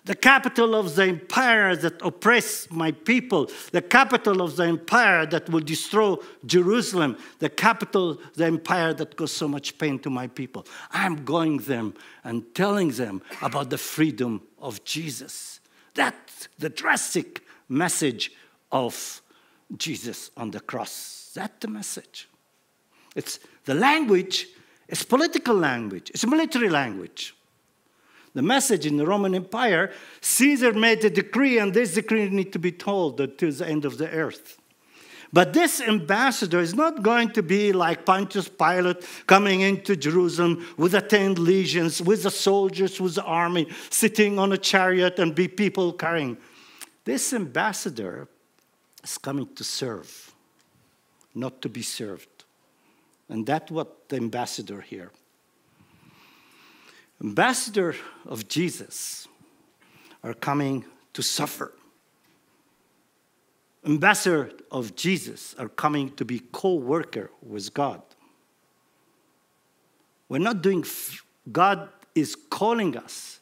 the 0.09 0.15
capital 0.15 0.73
of 0.73 0.95
the 0.95 1.03
empire 1.03 1.75
that 1.75 2.01
oppressed 2.01 2.71
my 2.71 2.91
people, 2.91 3.47
the 3.71 3.81
capital 3.83 4.41
of 4.41 4.55
the 4.55 4.63
empire 4.63 5.23
that 5.27 5.47
will 5.49 5.59
destroy 5.59 6.15
Jerusalem, 6.47 7.15
the 7.37 7.47
capital, 7.47 8.17
the 8.33 8.45
empire 8.45 8.91
that 8.95 9.15
caused 9.15 9.35
so 9.35 9.47
much 9.47 9.77
pain 9.77 9.99
to 9.99 10.09
my 10.09 10.25
people. 10.25 10.65
I'm 10.91 11.23
going 11.25 11.59
them 11.59 11.93
and 12.23 12.43
telling 12.55 12.89
them 12.89 13.21
about 13.43 13.69
the 13.69 13.77
freedom 13.77 14.41
of 14.57 14.83
Jesus. 14.83 15.59
That's 15.93 16.49
the 16.57 16.69
drastic 16.69 17.43
message 17.67 18.31
of 18.71 19.21
Jesus 19.77 20.31
on 20.35 20.49
the 20.49 20.59
cross. 20.59 21.29
That's 21.35 21.59
the 21.59 21.67
message. 21.67 22.27
It's 23.15 23.37
the 23.65 23.75
language, 23.75 24.47
it's 24.87 25.03
political 25.03 25.53
language, 25.53 26.09
it's 26.09 26.25
military 26.25 26.69
language 26.69 27.35
the 28.33 28.41
message 28.41 28.85
in 28.85 28.97
the 28.97 29.05
Roman 29.05 29.35
Empire, 29.35 29.91
Caesar 30.21 30.73
made 30.73 31.03
a 31.03 31.09
decree, 31.09 31.57
and 31.57 31.73
this 31.73 31.93
decree 31.93 32.29
need 32.29 32.53
to 32.53 32.59
be 32.59 32.71
told 32.71 33.17
to 33.37 33.51
the 33.51 33.67
end 33.67 33.85
of 33.85 33.97
the 33.97 34.09
earth. 34.09 34.57
But 35.31 35.53
this 35.53 35.79
ambassador 35.79 36.59
is 36.59 36.73
not 36.73 37.03
going 37.03 37.31
to 37.31 37.43
be 37.43 37.71
like 37.71 38.05
Pontius 38.05 38.47
Pilate 38.47 39.05
coming 39.27 39.61
into 39.61 39.95
Jerusalem 39.95 40.65
with 40.75 40.93
the 40.93 41.01
ten 41.01 41.35
legions, 41.35 42.01
with 42.01 42.23
the 42.23 42.31
soldiers, 42.31 42.99
with 42.99 43.15
the 43.15 43.23
army, 43.23 43.67
sitting 43.91 44.39
on 44.39 44.51
a 44.53 44.57
chariot 44.57 45.19
and 45.19 45.35
be 45.35 45.47
people 45.47 45.93
carrying. 45.93 46.37
This 47.05 47.31
ambassador 47.33 48.27
is 49.03 49.19
coming 49.19 49.53
to 49.53 49.63
serve, 49.63 50.33
not 51.35 51.61
to 51.61 51.69
be 51.69 51.83
served. 51.83 52.27
And 53.29 53.45
that's 53.45 53.69
what 53.69 54.09
the 54.09 54.17
ambassador 54.17 54.81
here 54.81 55.11
ambassador 57.21 57.95
of 58.25 58.47
Jesus 58.47 59.27
are 60.23 60.33
coming 60.33 60.85
to 61.13 61.21
suffer. 61.21 61.73
Ambassador 63.85 64.51
of 64.71 64.95
Jesus 64.95 65.55
are 65.57 65.69
coming 65.69 66.11
to 66.15 66.25
be 66.25 66.41
co-worker 66.51 67.31
with 67.41 67.73
God. 67.73 68.01
We're 70.27 70.39
not 70.39 70.61
doing 70.61 70.85
God 71.51 71.89
is 72.13 72.35
calling 72.35 72.97
us. 72.97 73.39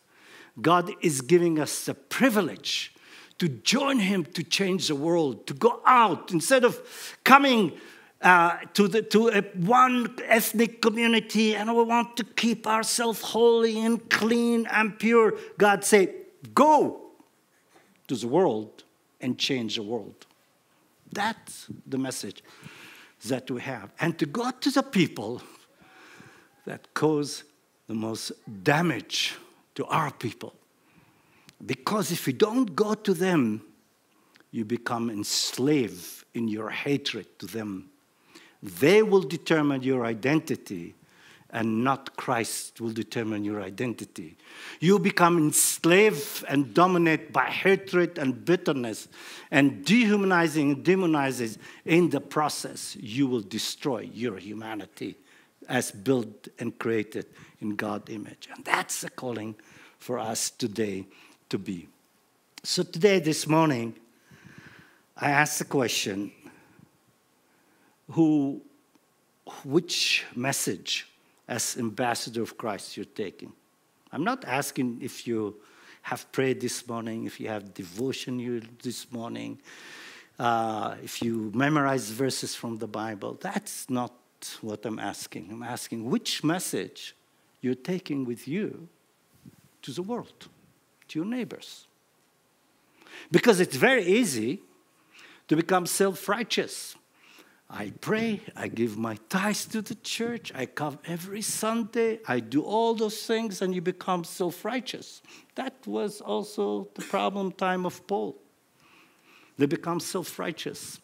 God 0.61 0.91
is 1.01 1.21
giving 1.21 1.59
us 1.59 1.85
the 1.85 1.93
privilege 1.93 2.93
to 3.39 3.47
join 3.47 3.99
him 3.99 4.25
to 4.25 4.43
change 4.43 4.87
the 4.87 4.95
world, 4.95 5.45
to 5.47 5.53
go 5.53 5.81
out 5.85 6.31
instead 6.31 6.63
of 6.63 7.17
coming 7.23 7.73
uh, 8.21 8.57
to, 8.73 8.87
the, 8.87 9.01
to 9.03 9.29
a, 9.29 9.41
one 9.41 10.15
ethnic 10.25 10.81
community 10.81 11.55
and 11.55 11.75
we 11.75 11.83
want 11.83 12.17
to 12.17 12.23
keep 12.23 12.65
ourselves 12.65 13.21
holy 13.21 13.79
and 13.79 14.09
clean 14.09 14.65
and 14.71 14.97
pure. 14.97 15.35
God 15.57 15.83
said, 15.83 16.13
Go 16.53 17.01
to 18.07 18.15
the 18.15 18.27
world 18.27 18.83
and 19.21 19.37
change 19.37 19.75
the 19.75 19.83
world. 19.83 20.25
That's 21.11 21.67
the 21.85 21.97
message 21.97 22.43
that 23.25 23.49
we 23.51 23.61
have. 23.61 23.91
And 23.99 24.17
to 24.19 24.25
go 24.25 24.51
to 24.51 24.71
the 24.71 24.83
people 24.83 25.41
that 26.65 26.93
cause 26.93 27.43
the 27.87 27.93
most 27.93 28.31
damage 28.63 29.35
to 29.75 29.85
our 29.85 30.11
people. 30.11 30.53
Because 31.65 32.11
if 32.11 32.27
you 32.27 32.33
don't 32.33 32.75
go 32.75 32.93
to 32.93 33.13
them, 33.13 33.61
you 34.51 34.65
become 34.65 35.09
enslaved 35.09 36.25
in 36.33 36.47
your 36.47 36.69
hatred 36.69 37.39
to 37.39 37.45
them 37.45 37.89
they 38.61 39.03
will 39.03 39.21
determine 39.21 39.83
your 39.83 40.05
identity, 40.05 40.95
and 41.49 41.83
not 41.83 42.15
Christ 42.17 42.81
will 42.81 42.91
determine 42.91 43.45
your 43.45 43.61
identity. 43.61 44.35
You 44.79 44.99
become 44.99 45.37
enslaved 45.37 46.43
and 46.47 46.73
dominated 46.73 47.31
by 47.31 47.45
hatred 47.45 48.17
and 48.17 48.43
bitterness 48.43 49.07
and 49.49 49.85
dehumanizing 49.85 50.71
and 50.71 50.85
demonizing. 50.85 51.57
In 51.85 52.09
the 52.09 52.19
process, 52.19 52.97
you 52.99 53.27
will 53.27 53.41
destroy 53.41 54.09
your 54.13 54.37
humanity 54.37 55.15
as 55.69 55.91
built 55.91 56.47
and 56.59 56.77
created 56.77 57.25
in 57.61 57.75
God's 57.75 58.11
image. 58.11 58.49
And 58.53 58.63
that's 58.65 59.01
the 59.01 59.09
calling 59.09 59.55
for 59.99 60.19
us 60.19 60.49
today 60.49 61.05
to 61.49 61.57
be. 61.57 61.87
So, 62.63 62.83
today, 62.83 63.19
this 63.19 63.47
morning, 63.47 63.95
I 65.15 65.31
asked 65.31 65.59
the 65.59 65.65
question 65.65 66.31
who, 68.11 68.61
which 69.63 70.25
message 70.35 71.07
as 71.47 71.77
ambassador 71.77 72.41
of 72.41 72.57
Christ 72.57 72.97
you're 72.97 73.05
taking. 73.05 73.53
I'm 74.11 74.23
not 74.23 74.45
asking 74.45 74.99
if 75.01 75.27
you 75.27 75.55
have 76.03 76.31
prayed 76.31 76.61
this 76.61 76.87
morning, 76.87 77.25
if 77.25 77.39
you 77.39 77.49
have 77.49 77.73
devotion 77.73 78.39
you 78.39 78.61
this 78.81 79.11
morning, 79.11 79.59
uh, 80.39 80.95
if 81.03 81.21
you 81.21 81.51
memorize 81.53 82.09
verses 82.09 82.55
from 82.55 82.77
the 82.77 82.87
Bible. 82.87 83.37
That's 83.41 83.89
not 83.89 84.13
what 84.61 84.85
I'm 84.85 84.99
asking. 84.99 85.49
I'm 85.51 85.63
asking 85.63 86.09
which 86.09 86.43
message 86.43 87.15
you're 87.61 87.75
taking 87.75 88.25
with 88.25 88.47
you 88.47 88.87
to 89.81 89.91
the 89.91 90.01
world, 90.01 90.47
to 91.07 91.19
your 91.19 91.25
neighbors. 91.25 91.87
Because 93.31 93.59
it's 93.59 93.75
very 93.75 94.05
easy 94.05 94.61
to 95.47 95.55
become 95.55 95.85
self 95.85 96.29
righteous. 96.29 96.95
I 97.69 97.91
pray, 97.99 98.41
I 98.55 98.69
give 98.69 98.97
my 98.97 99.17
tithes 99.27 99.65
to 99.67 99.81
the 99.81 99.95
church, 99.95 100.53
I 100.55 100.65
come 100.65 100.99
every 101.05 101.41
Sunday, 101.41 102.19
I 102.25 102.39
do 102.39 102.61
all 102.61 102.93
those 102.93 103.25
things, 103.25 103.61
and 103.61 103.75
you 103.75 103.81
become 103.81 104.23
self 104.23 104.63
righteous. 104.63 105.21
That 105.55 105.73
was 105.85 106.21
also 106.21 106.87
the 106.93 107.01
problem 107.01 107.51
time 107.51 107.85
of 107.85 108.07
Paul. 108.07 108.37
They 109.57 109.65
become 109.65 109.99
self 109.99 110.39
righteous. 110.39 110.99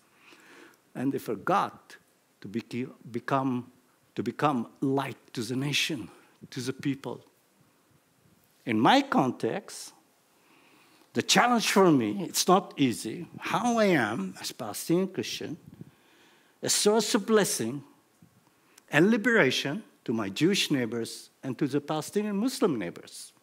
And 0.95 1.12
they 1.12 1.17
forgot 1.17 1.97
to 2.41 2.47
be, 2.47 2.88
become, 3.12 3.71
to 4.15 4.23
become 4.23 4.67
light 4.80 5.17
to 5.34 5.41
the 5.41 5.56
nation, 5.56 6.08
to 6.52 6.62
the 6.62 6.71
people. 6.71 7.21
In 8.65 8.80
my 8.80 9.02
context, 9.02 9.91
the 11.13 11.21
challenge 11.21 11.71
for 11.71 11.91
me, 11.91 12.23
it's 12.23 12.47
not 12.47 12.73
easy. 12.78 13.28
How 13.39 13.78
I 13.78 13.86
am 13.86 14.36
as 14.39 14.52
Palestinian 14.52 15.08
Christian, 15.08 15.58
a 16.63 16.69
source 16.69 17.13
of 17.13 17.26
blessing 17.26 17.84
and 18.89 19.12
liberation 19.12 19.84
to 20.06 20.13
my 20.13 20.30
Jewish 20.30 20.71
neighbors 20.71 21.30
and 21.43 21.58
to 21.60 21.67
the 21.67 21.82
Palestinian 21.82 22.38
Muslim 22.38 22.80
neighbors. 22.80 23.34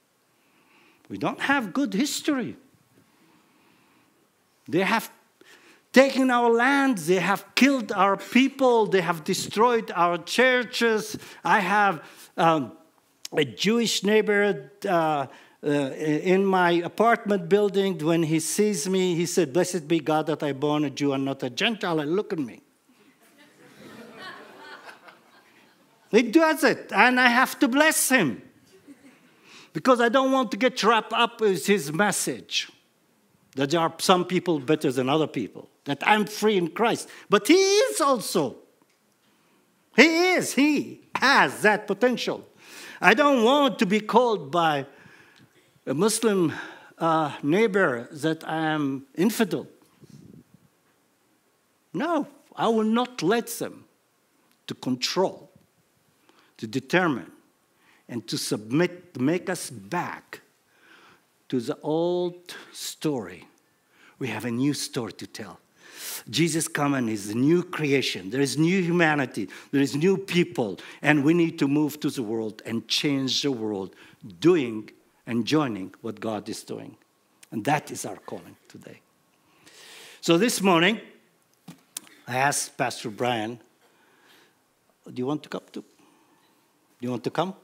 We 1.08 1.18
don't 1.18 1.40
have 1.40 1.72
good 1.72 1.92
history. 1.92 2.56
They 4.66 4.80
have 4.80 5.10
taken 5.92 6.30
our 6.30 6.50
lands, 6.50 7.08
they 7.08 7.16
have 7.16 7.44
killed 7.54 7.92
our 7.92 8.16
people, 8.16 8.86
they 8.86 9.00
have 9.00 9.24
destroyed 9.24 9.90
our 9.94 10.18
churches. 10.18 11.18
I 11.44 11.60
have 11.60 12.02
um, 12.36 12.72
a 13.36 13.44
Jewish 13.44 14.02
neighbor. 14.02 14.70
Uh, 14.88 15.26
uh, 15.62 15.68
in 15.68 16.42
my 16.42 16.70
apartment 16.70 17.46
building, 17.50 17.98
when 17.98 18.22
he 18.22 18.40
sees 18.40 18.88
me, 18.88 19.14
he 19.14 19.26
said, 19.26 19.52
Blessed 19.52 19.86
be 19.86 20.00
God 20.00 20.26
that 20.28 20.42
I 20.42 20.54
born 20.54 20.86
a 20.86 20.90
Jew 20.90 21.12
and 21.12 21.26
not 21.26 21.42
a 21.42 21.50
Gentile. 21.50 22.00
And 22.00 22.16
look 22.16 22.32
at 22.32 22.38
me. 22.38 22.62
He 26.10 26.22
does 26.22 26.64
it, 26.64 26.90
and 26.92 27.20
I 27.20 27.28
have 27.28 27.58
to 27.60 27.68
bless 27.68 28.08
him 28.08 28.42
because 29.72 30.00
I 30.00 30.08
don't 30.08 30.32
want 30.32 30.50
to 30.50 30.56
get 30.56 30.82
wrapped 30.82 31.12
up 31.12 31.40
with 31.40 31.66
his 31.66 31.92
message 31.92 32.68
that 33.54 33.70
there 33.70 33.80
are 33.80 33.94
some 33.98 34.24
people 34.24 34.58
better 34.58 34.90
than 34.90 35.08
other 35.08 35.26
people, 35.26 35.68
that 35.84 36.02
I'm 36.06 36.24
free 36.24 36.56
in 36.56 36.68
Christ. 36.68 37.08
But 37.28 37.46
he 37.46 37.54
is 37.54 38.00
also. 38.00 38.56
He 39.96 40.32
is, 40.34 40.54
he 40.54 41.02
has 41.16 41.62
that 41.62 41.86
potential. 41.86 42.46
I 43.00 43.14
don't 43.14 43.44
want 43.44 43.78
to 43.80 43.86
be 43.86 44.00
called 44.00 44.50
by 44.50 44.86
a 45.86 45.94
Muslim 45.94 46.52
uh, 46.98 47.32
neighbor 47.42 48.08
that 48.12 48.46
I 48.48 48.68
am 48.68 49.06
infidel. 49.16 49.66
No, 51.92 52.28
I 52.54 52.68
will 52.68 52.84
not 52.84 53.22
let 53.22 53.48
them 53.48 53.84
to 54.66 54.74
control 54.74 55.49
to 56.60 56.66
determine 56.66 57.32
and 58.06 58.26
to 58.28 58.36
submit, 58.36 59.14
to 59.14 59.20
make 59.20 59.48
us 59.48 59.70
back 59.70 60.42
to 61.48 61.58
the 61.58 61.76
old 61.82 62.54
story. 62.70 63.46
We 64.18 64.28
have 64.28 64.44
a 64.44 64.50
new 64.50 64.74
story 64.74 65.14
to 65.14 65.26
tell. 65.26 65.58
Jesus 66.28 66.68
coming 66.68 67.08
is 67.08 67.30
a 67.30 67.34
new 67.34 67.62
creation. 67.62 68.28
There 68.28 68.42
is 68.42 68.58
new 68.58 68.82
humanity. 68.82 69.48
There 69.70 69.80
is 69.80 69.96
new 69.96 70.18
people. 70.18 70.78
And 71.00 71.24
we 71.24 71.32
need 71.32 71.58
to 71.60 71.66
move 71.66 71.98
to 72.00 72.10
the 72.10 72.22
world 72.22 72.60
and 72.66 72.86
change 72.86 73.40
the 73.40 73.52
world, 73.52 73.94
doing 74.38 74.90
and 75.26 75.46
joining 75.46 75.94
what 76.02 76.20
God 76.20 76.46
is 76.50 76.62
doing. 76.62 76.94
And 77.50 77.64
that 77.64 77.90
is 77.90 78.04
our 78.04 78.16
calling 78.16 78.56
today. 78.68 79.00
So 80.20 80.36
this 80.36 80.60
morning, 80.60 81.00
I 82.28 82.36
asked 82.36 82.76
Pastor 82.76 83.08
Brian, 83.08 83.58
Do 85.06 85.14
you 85.16 85.26
want 85.26 85.42
to 85.44 85.48
come? 85.48 85.62
To, 85.72 85.84
do 87.00 87.06
you 87.06 87.10
want 87.10 87.24
to 87.24 87.30
come? 87.30 87.54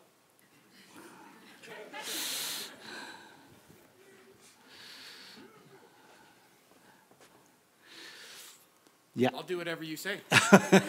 Yeah. 9.14 9.28
I'll 9.34 9.42
do 9.42 9.58
whatever 9.58 9.84
you 9.84 9.96
say. 9.96 10.20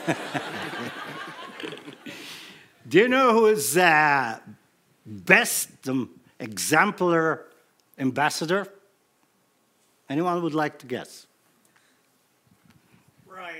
do 2.87 2.99
you 2.99 3.07
know 3.07 3.31
who 3.31 3.47
is 3.47 3.73
the 3.73 3.83
uh, 3.85 4.39
best 5.05 5.69
um, 5.87 6.09
exemplar 6.39 7.45
ambassador? 7.97 8.67
Anyone 10.09 10.41
would 10.41 10.53
like 10.53 10.79
to 10.79 10.85
guess? 10.85 11.27
Ryan. 13.25 13.55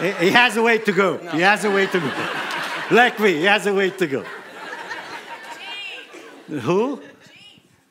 He, 0.00 0.10
he 0.26 0.30
has 0.30 0.56
a 0.58 0.62
way 0.62 0.78
to 0.78 0.92
go. 0.92 1.16
No. 1.16 1.30
He 1.30 1.40
has 1.40 1.64
a 1.64 1.70
way 1.70 1.86
to 1.86 2.00
go. 2.00 2.43
Like 2.90 3.18
me, 3.20 3.34
he 3.34 3.44
has 3.44 3.66
a 3.66 3.74
way 3.74 3.90
to 3.90 4.06
go. 4.06 4.24
Gene. 6.48 6.60
Who? 6.60 7.02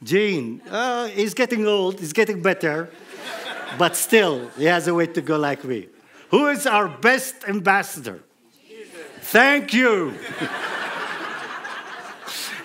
Gene. 0.03 0.61
Uh, 0.69 1.07
he's 1.07 1.33
getting 1.33 1.65
old. 1.67 1.99
He's 1.99 2.13
getting 2.13 2.41
better 2.41 2.89
but 3.77 3.95
still, 3.95 4.49
he 4.57 4.65
has 4.65 4.87
a 4.87 4.93
way 4.93 5.07
to 5.07 5.21
go 5.21 5.37
like 5.37 5.63
me. 5.63 5.87
Who 6.29 6.47
is 6.47 6.65
our 6.65 6.87
best 6.87 7.47
ambassador? 7.47 8.23
Jesus. 8.67 8.91
Thank 9.21 9.73
you. 9.73 10.13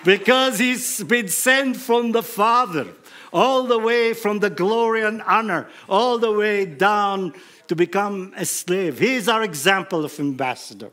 because 0.05 0.59
he's 0.59 1.03
been 1.03 1.27
sent 1.27 1.77
from 1.77 2.11
the 2.11 2.23
Father, 2.23 2.87
all 3.31 3.63
the 3.63 3.79
way 3.79 4.13
from 4.13 4.39
the 4.39 4.49
glory 4.49 5.03
and 5.03 5.21
honor, 5.23 5.67
all 5.87 6.17
the 6.17 6.31
way 6.31 6.65
down 6.65 7.33
to 7.67 7.75
become 7.75 8.33
a 8.35 8.45
slave. 8.45 8.99
He 8.99 9.15
is 9.15 9.27
our 9.27 9.43
example 9.43 10.05
of 10.05 10.19
ambassador. 10.19 10.91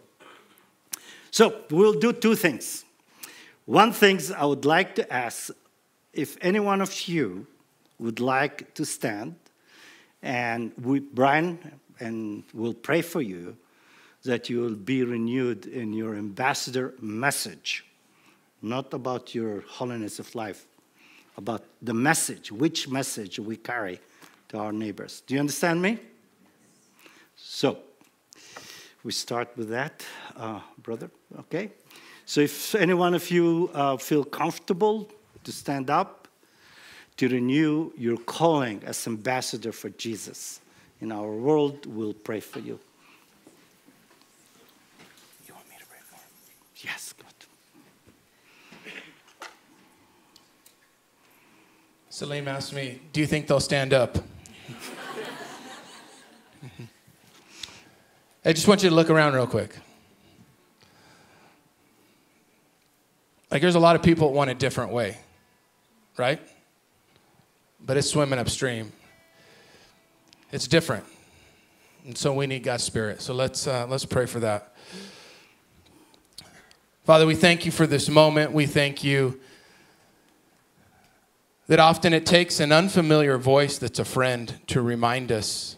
So 1.31 1.63
we'll 1.71 1.99
do 1.99 2.13
two 2.13 2.35
things. 2.35 2.85
One 3.65 3.93
thing 3.93 4.21
I 4.37 4.47
would 4.47 4.65
like 4.65 4.95
to 4.95 5.13
ask 5.13 5.51
if 6.13 6.37
any 6.41 6.61
one 6.61 6.81
of 6.81 7.09
you 7.09 7.47
would 7.99 8.21
like 8.21 8.75
to 8.75 8.85
stand 8.85 9.35
and 10.23 10.73
we, 10.83 11.01
Brian 11.01 11.59
and 12.01 12.45
we'll 12.53 12.75
pray 12.75 13.03
for 13.03 13.23
you 13.23 13.57
that 14.25 14.51
you 14.51 14.61
will 14.61 14.75
be 14.75 15.05
renewed 15.05 15.67
in 15.67 15.93
your 15.93 16.15
ambassador 16.15 16.95
message, 17.01 17.85
not 18.61 18.93
about 18.93 19.35
your 19.35 19.63
holiness 19.69 20.19
of 20.19 20.35
life, 20.35 20.67
about 21.37 21.65
the 21.83 21.95
message, 21.95 22.51
which 22.51 22.89
message 22.89 23.39
we 23.39 23.57
carry 23.57 24.01
to 24.49 24.59
our 24.59 24.73
neighbors. 24.73 25.23
Do 25.27 25.35
you 25.35 25.41
understand 25.41 25.81
me? 25.81 25.99
So, 27.37 27.79
we 29.07 29.13
start 29.13 29.49
with 29.57 29.69
that, 29.69 30.05
uh, 30.37 30.59
brother. 30.83 31.09
Okay. 31.39 31.71
So, 32.25 32.41
if 32.41 32.75
any 32.75 32.93
one 32.93 33.15
of 33.15 33.31
you 33.31 33.71
uh, 33.73 33.97
feel 33.99 34.25
comfortable 34.25 35.09
to 35.45 35.53
stand 35.53 35.91
up, 35.91 36.27
to 37.17 37.29
renew 37.29 37.93
your 37.97 38.17
calling 38.17 38.83
as 38.85 39.07
ambassador 39.07 39.71
for 39.71 39.91
Jesus 39.91 40.61
in 41.01 41.13
our 41.13 41.31
world. 41.31 41.87
We'll 41.87 42.15
pray 42.15 42.41
for 42.41 42.59
you. 42.59 42.81
You 45.47 45.55
want 45.55 45.69
me 45.71 45.77
to 45.79 45.87
pray 45.87 46.01
for 46.05 46.17
him? 46.17 46.29
Yes, 46.85 47.15
good. 47.17 47.27
Salim 52.11 52.49
asked 52.49 52.75
me, 52.75 53.01
Do 53.13 53.21
you 53.21 53.27
think 53.27 53.47
they'll 53.47 53.61
stand 53.61 53.95
up? 53.95 54.19
I 58.47 58.55
just 58.55 58.67
want 58.67 58.83
you 58.83 58.89
to 58.89 58.95
look 58.95 59.11
around 59.11 59.35
real 59.35 59.47
quick. 59.47 59.77
Like, 63.51 63.61
there's 63.61 63.75
a 63.75 63.81
lot 63.81 63.97
of 63.97 64.03
people 64.03 64.29
that 64.29 64.35
want 64.35 64.49
a 64.49 64.55
different 64.55 64.93
way, 64.93 65.19
right? 66.17 66.41
but 67.87 67.97
it's 67.97 68.11
swimming 68.11 68.39
upstream. 68.39 68.93
It's 70.51 70.67
different. 70.67 71.05
And 72.05 72.19
so 72.19 72.33
we 72.33 72.47
need 72.47 72.65
God's 72.65 72.83
Spirit. 72.83 73.23
So 73.23 73.33
let's, 73.33 73.67
uh, 73.67 73.87
let's 73.89 74.05
pray 74.05 74.27
for 74.27 74.41
that. 74.41 74.75
Father, 77.05 77.27
we 77.27 77.37
thank 77.37 77.65
you 77.65 77.71
for 77.71 77.87
this 77.87 78.09
moment. 78.09 78.51
We 78.53 78.67
thank 78.67 79.05
you 79.05 79.41
that 81.69 81.79
often 81.79 82.13
it 82.13 82.27
takes 82.27 82.59
an 82.59 82.73
unfamiliar 82.73 83.39
voice 83.39 83.79
that's 83.79 84.01
a 84.01 84.05
friend 84.05 84.59
to 84.69 84.83
remind 84.83 85.31
us 85.31 85.77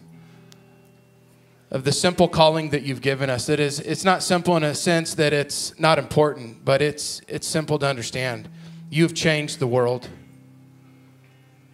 of 1.71 1.85
the 1.85 1.93
simple 1.93 2.29
calling 2.29 2.71
that 2.71 2.83
you've 2.83 3.03
given 3.03 3.29
us. 3.29 3.49
It 3.49 3.61
is, 3.61 3.81
it's 3.81 4.05
not 4.05 4.23
simple 4.23 4.57
in 4.57 4.63
a 4.63 4.75
sense 4.75 5.15
that 5.15 5.33
it's 5.33 5.79
not 5.79 5.99
important, 5.99 6.65
but 6.65 6.81
it's, 6.81 7.21
it's 7.29 7.47
simple 7.47 7.79
to 7.79 7.87
understand. 7.87 8.49
You've 8.91 9.15
changed 9.15 9.59
the 9.59 9.67
world. 9.67 10.09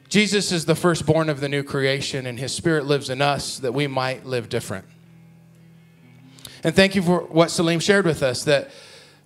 Jesus 0.08 0.50
is 0.52 0.64
the 0.64 0.74
firstborn 0.74 1.28
of 1.28 1.40
the 1.40 1.48
new 1.48 1.62
creation, 1.62 2.26
and 2.26 2.38
his 2.38 2.52
spirit 2.52 2.86
lives 2.86 3.08
in 3.08 3.22
us 3.22 3.58
that 3.58 3.72
we 3.72 3.86
might 3.86 4.26
live 4.26 4.48
different. 4.48 4.84
And 6.64 6.74
thank 6.74 6.94
you 6.94 7.02
for 7.02 7.20
what 7.20 7.50
Salim 7.50 7.78
shared 7.78 8.04
with 8.06 8.22
us 8.22 8.44
that 8.44 8.70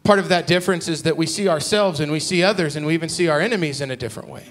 part 0.02 0.18
of 0.18 0.28
that 0.28 0.46
difference 0.46 0.88
is 0.88 1.04
that 1.04 1.16
we 1.16 1.26
see 1.26 1.48
ourselves 1.48 2.00
and 2.00 2.10
we 2.10 2.20
see 2.20 2.42
others 2.42 2.76
and 2.76 2.84
we 2.84 2.94
even 2.94 3.08
see 3.08 3.28
our 3.28 3.40
enemies 3.40 3.80
in 3.80 3.90
a 3.90 3.96
different 3.96 4.28
way. 4.28 4.44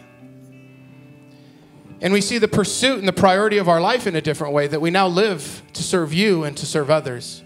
And 2.02 2.14
we 2.14 2.22
see 2.22 2.38
the 2.38 2.48
pursuit 2.48 3.00
and 3.00 3.08
the 3.08 3.14
priority 3.14 3.58
of 3.58 3.68
our 3.68 3.82
life 3.82 4.06
in 4.06 4.16
a 4.16 4.22
different 4.22 4.54
way 4.54 4.68
that 4.68 4.80
we 4.80 4.92
now 4.92 5.08
live 5.08 5.64
to 5.74 5.82
serve 5.82 6.14
you 6.14 6.44
and 6.44 6.56
to 6.58 6.66
serve 6.66 6.90
others. 6.92 7.44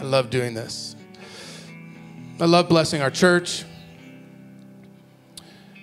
I 0.00 0.04
love 0.04 0.30
doing 0.30 0.54
this. 0.54 0.96
I 2.40 2.46
love 2.46 2.68
blessing 2.68 3.02
our 3.02 3.10
church. 3.10 3.64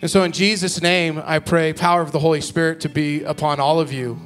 And 0.01 0.11
so, 0.11 0.23
in 0.23 0.31
Jesus' 0.31 0.81
name, 0.81 1.21
I 1.25 1.39
pray 1.39 1.73
power 1.73 2.01
of 2.01 2.11
the 2.11 2.19
Holy 2.19 2.41
Spirit 2.41 2.81
to 2.81 2.89
be 2.89 3.23
upon 3.23 3.59
all 3.59 3.79
of 3.79 3.91
you, 3.91 4.19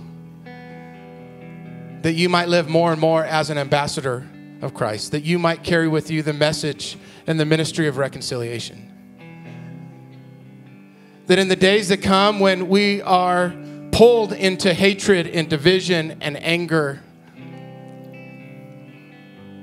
that 2.02 2.14
you 2.14 2.30
might 2.30 2.50
live 2.50 2.68
more 2.68 2.92
and 2.92 3.00
more 3.00 3.24
as 3.24 3.50
an 3.50 3.58
ambassador 3.58 4.28
of 4.62 4.74
Christ, 4.74 5.12
that 5.12 5.24
you 5.24 5.40
might 5.40 5.64
carry 5.64 5.88
with 5.88 6.12
you 6.12 6.22
the 6.22 6.34
message 6.34 6.98
and 7.26 7.40
the 7.40 7.46
ministry 7.46 7.88
of 7.88 7.98
reconciliation. 7.98 8.89
That 11.30 11.38
in 11.38 11.48
the 11.48 11.56
days 11.56 11.90
that 11.90 12.02
come, 12.02 12.40
when 12.40 12.70
we 12.70 13.04
are 13.04 13.54
pulled 13.92 14.34
into 14.34 14.74
hatred 14.74 15.28
and 15.28 15.48
division 15.48 16.18
and 16.22 16.36
anger, 16.44 17.04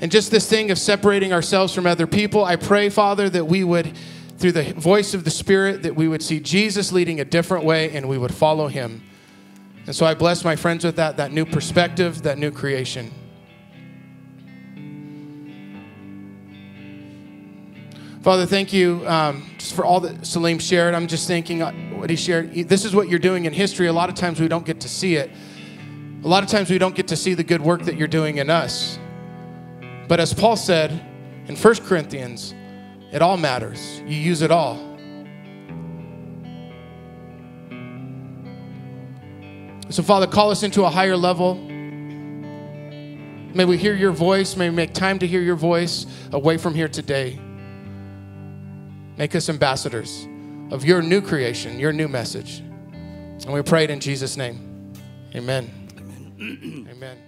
and 0.01 0.09
just 0.09 0.31
this 0.31 0.49
thing 0.49 0.71
of 0.71 0.79
separating 0.79 1.33
ourselves 1.33 1.75
from 1.75 1.85
other 1.85 2.07
people, 2.07 2.45
I 2.45 2.55
pray, 2.55 2.89
Father, 2.89 3.29
that 3.31 3.47
we 3.47 3.65
would 3.65 3.99
through 4.39 4.53
the 4.53 4.75
voice 4.75 5.13
of 5.13 5.25
the 5.25 5.31
Spirit 5.31 5.83
that 5.83 5.97
we 5.97 6.07
would 6.07 6.23
see 6.23 6.39
Jesus 6.39 6.93
leading 6.93 7.19
a 7.19 7.25
different 7.25 7.65
way 7.65 7.91
and 7.97 8.09
we 8.09 8.17
would 8.17 8.33
follow 8.33 8.69
him. 8.69 9.03
And 9.87 9.97
so 9.97 10.07
I 10.07 10.15
bless 10.15 10.45
my 10.45 10.55
friends 10.55 10.85
with 10.85 10.95
that, 10.97 11.17
that 11.17 11.33
new 11.33 11.45
perspective, 11.45 12.23
that 12.23 12.39
new 12.39 12.53
creation. 12.53 13.11
Father, 18.27 18.45
thank 18.45 18.73
you 18.73 19.07
um, 19.07 19.49
just 19.57 19.73
for 19.73 19.85
all 19.85 20.01
that 20.01 20.27
Salim 20.27 20.59
shared. 20.59 20.95
I'm 20.95 21.07
just 21.07 21.29
thinking 21.29 21.63
uh, 21.63 21.71
what 21.95 22.11
he 22.11 22.17
shared. 22.17 22.53
This 22.53 22.85
is 22.85 22.93
what 22.93 23.09
you're 23.09 23.21
doing 23.21 23.45
in 23.45 23.53
history. 23.53 23.87
A 23.87 23.93
lot 23.93 24.09
of 24.09 24.17
times 24.17 24.41
we 24.41 24.49
don't 24.49 24.67
get 24.67 24.81
to 24.81 24.89
see 24.89 25.15
it. 25.15 25.31
A 26.25 26.27
lot 26.27 26.43
of 26.43 26.49
times 26.49 26.69
we 26.69 26.77
don't 26.77 26.97
get 26.97 27.07
to 27.07 27.17
see 27.17 27.35
the 27.35 27.45
good 27.45 27.61
work 27.61 27.83
that 27.83 27.97
you're 27.97 28.09
doing 28.09 28.39
in 28.39 28.51
us. 28.51 28.99
But 30.09 30.19
as 30.19 30.35
Paul 30.35 30.57
said 30.57 30.91
in 31.47 31.55
1 31.55 31.75
Corinthians, 31.85 32.53
it 33.13 33.23
all 33.23 33.37
matters. 33.37 34.01
You 34.01 34.17
use 34.17 34.43
it 34.43 34.51
all. 34.51 34.75
So, 39.89 40.03
Father, 40.03 40.27
call 40.27 40.51
us 40.51 40.65
into 40.65 40.83
a 40.83 40.91
higher 40.91 41.17
level. 41.17 41.55
May 43.55 43.65
we 43.65 43.77
hear 43.77 43.95
your 43.95 44.11
voice. 44.11 44.57
May 44.57 44.69
we 44.69 44.75
make 44.75 44.95
time 44.95 45.21
to 45.21 45.29
hear 45.29 45.43
your 45.43 45.55
voice 45.55 46.07
away 46.33 46.57
from 46.57 46.75
here 46.75 46.89
today. 46.89 47.39
Make 49.17 49.35
us 49.35 49.49
ambassadors 49.49 50.27
of 50.71 50.85
your 50.85 51.01
new 51.03 51.21
creation, 51.21 51.79
your 51.79 51.93
new 51.93 52.09
message. 52.09 52.59
And 52.59 53.53
we 53.53 53.63
pray 53.63 53.85
it 53.85 53.91
in 53.91 54.01
Jesus' 54.01 54.37
name. 54.37 54.93
Amen. 55.35 55.71
Amen. 56.39 56.89
Amen. 56.91 57.26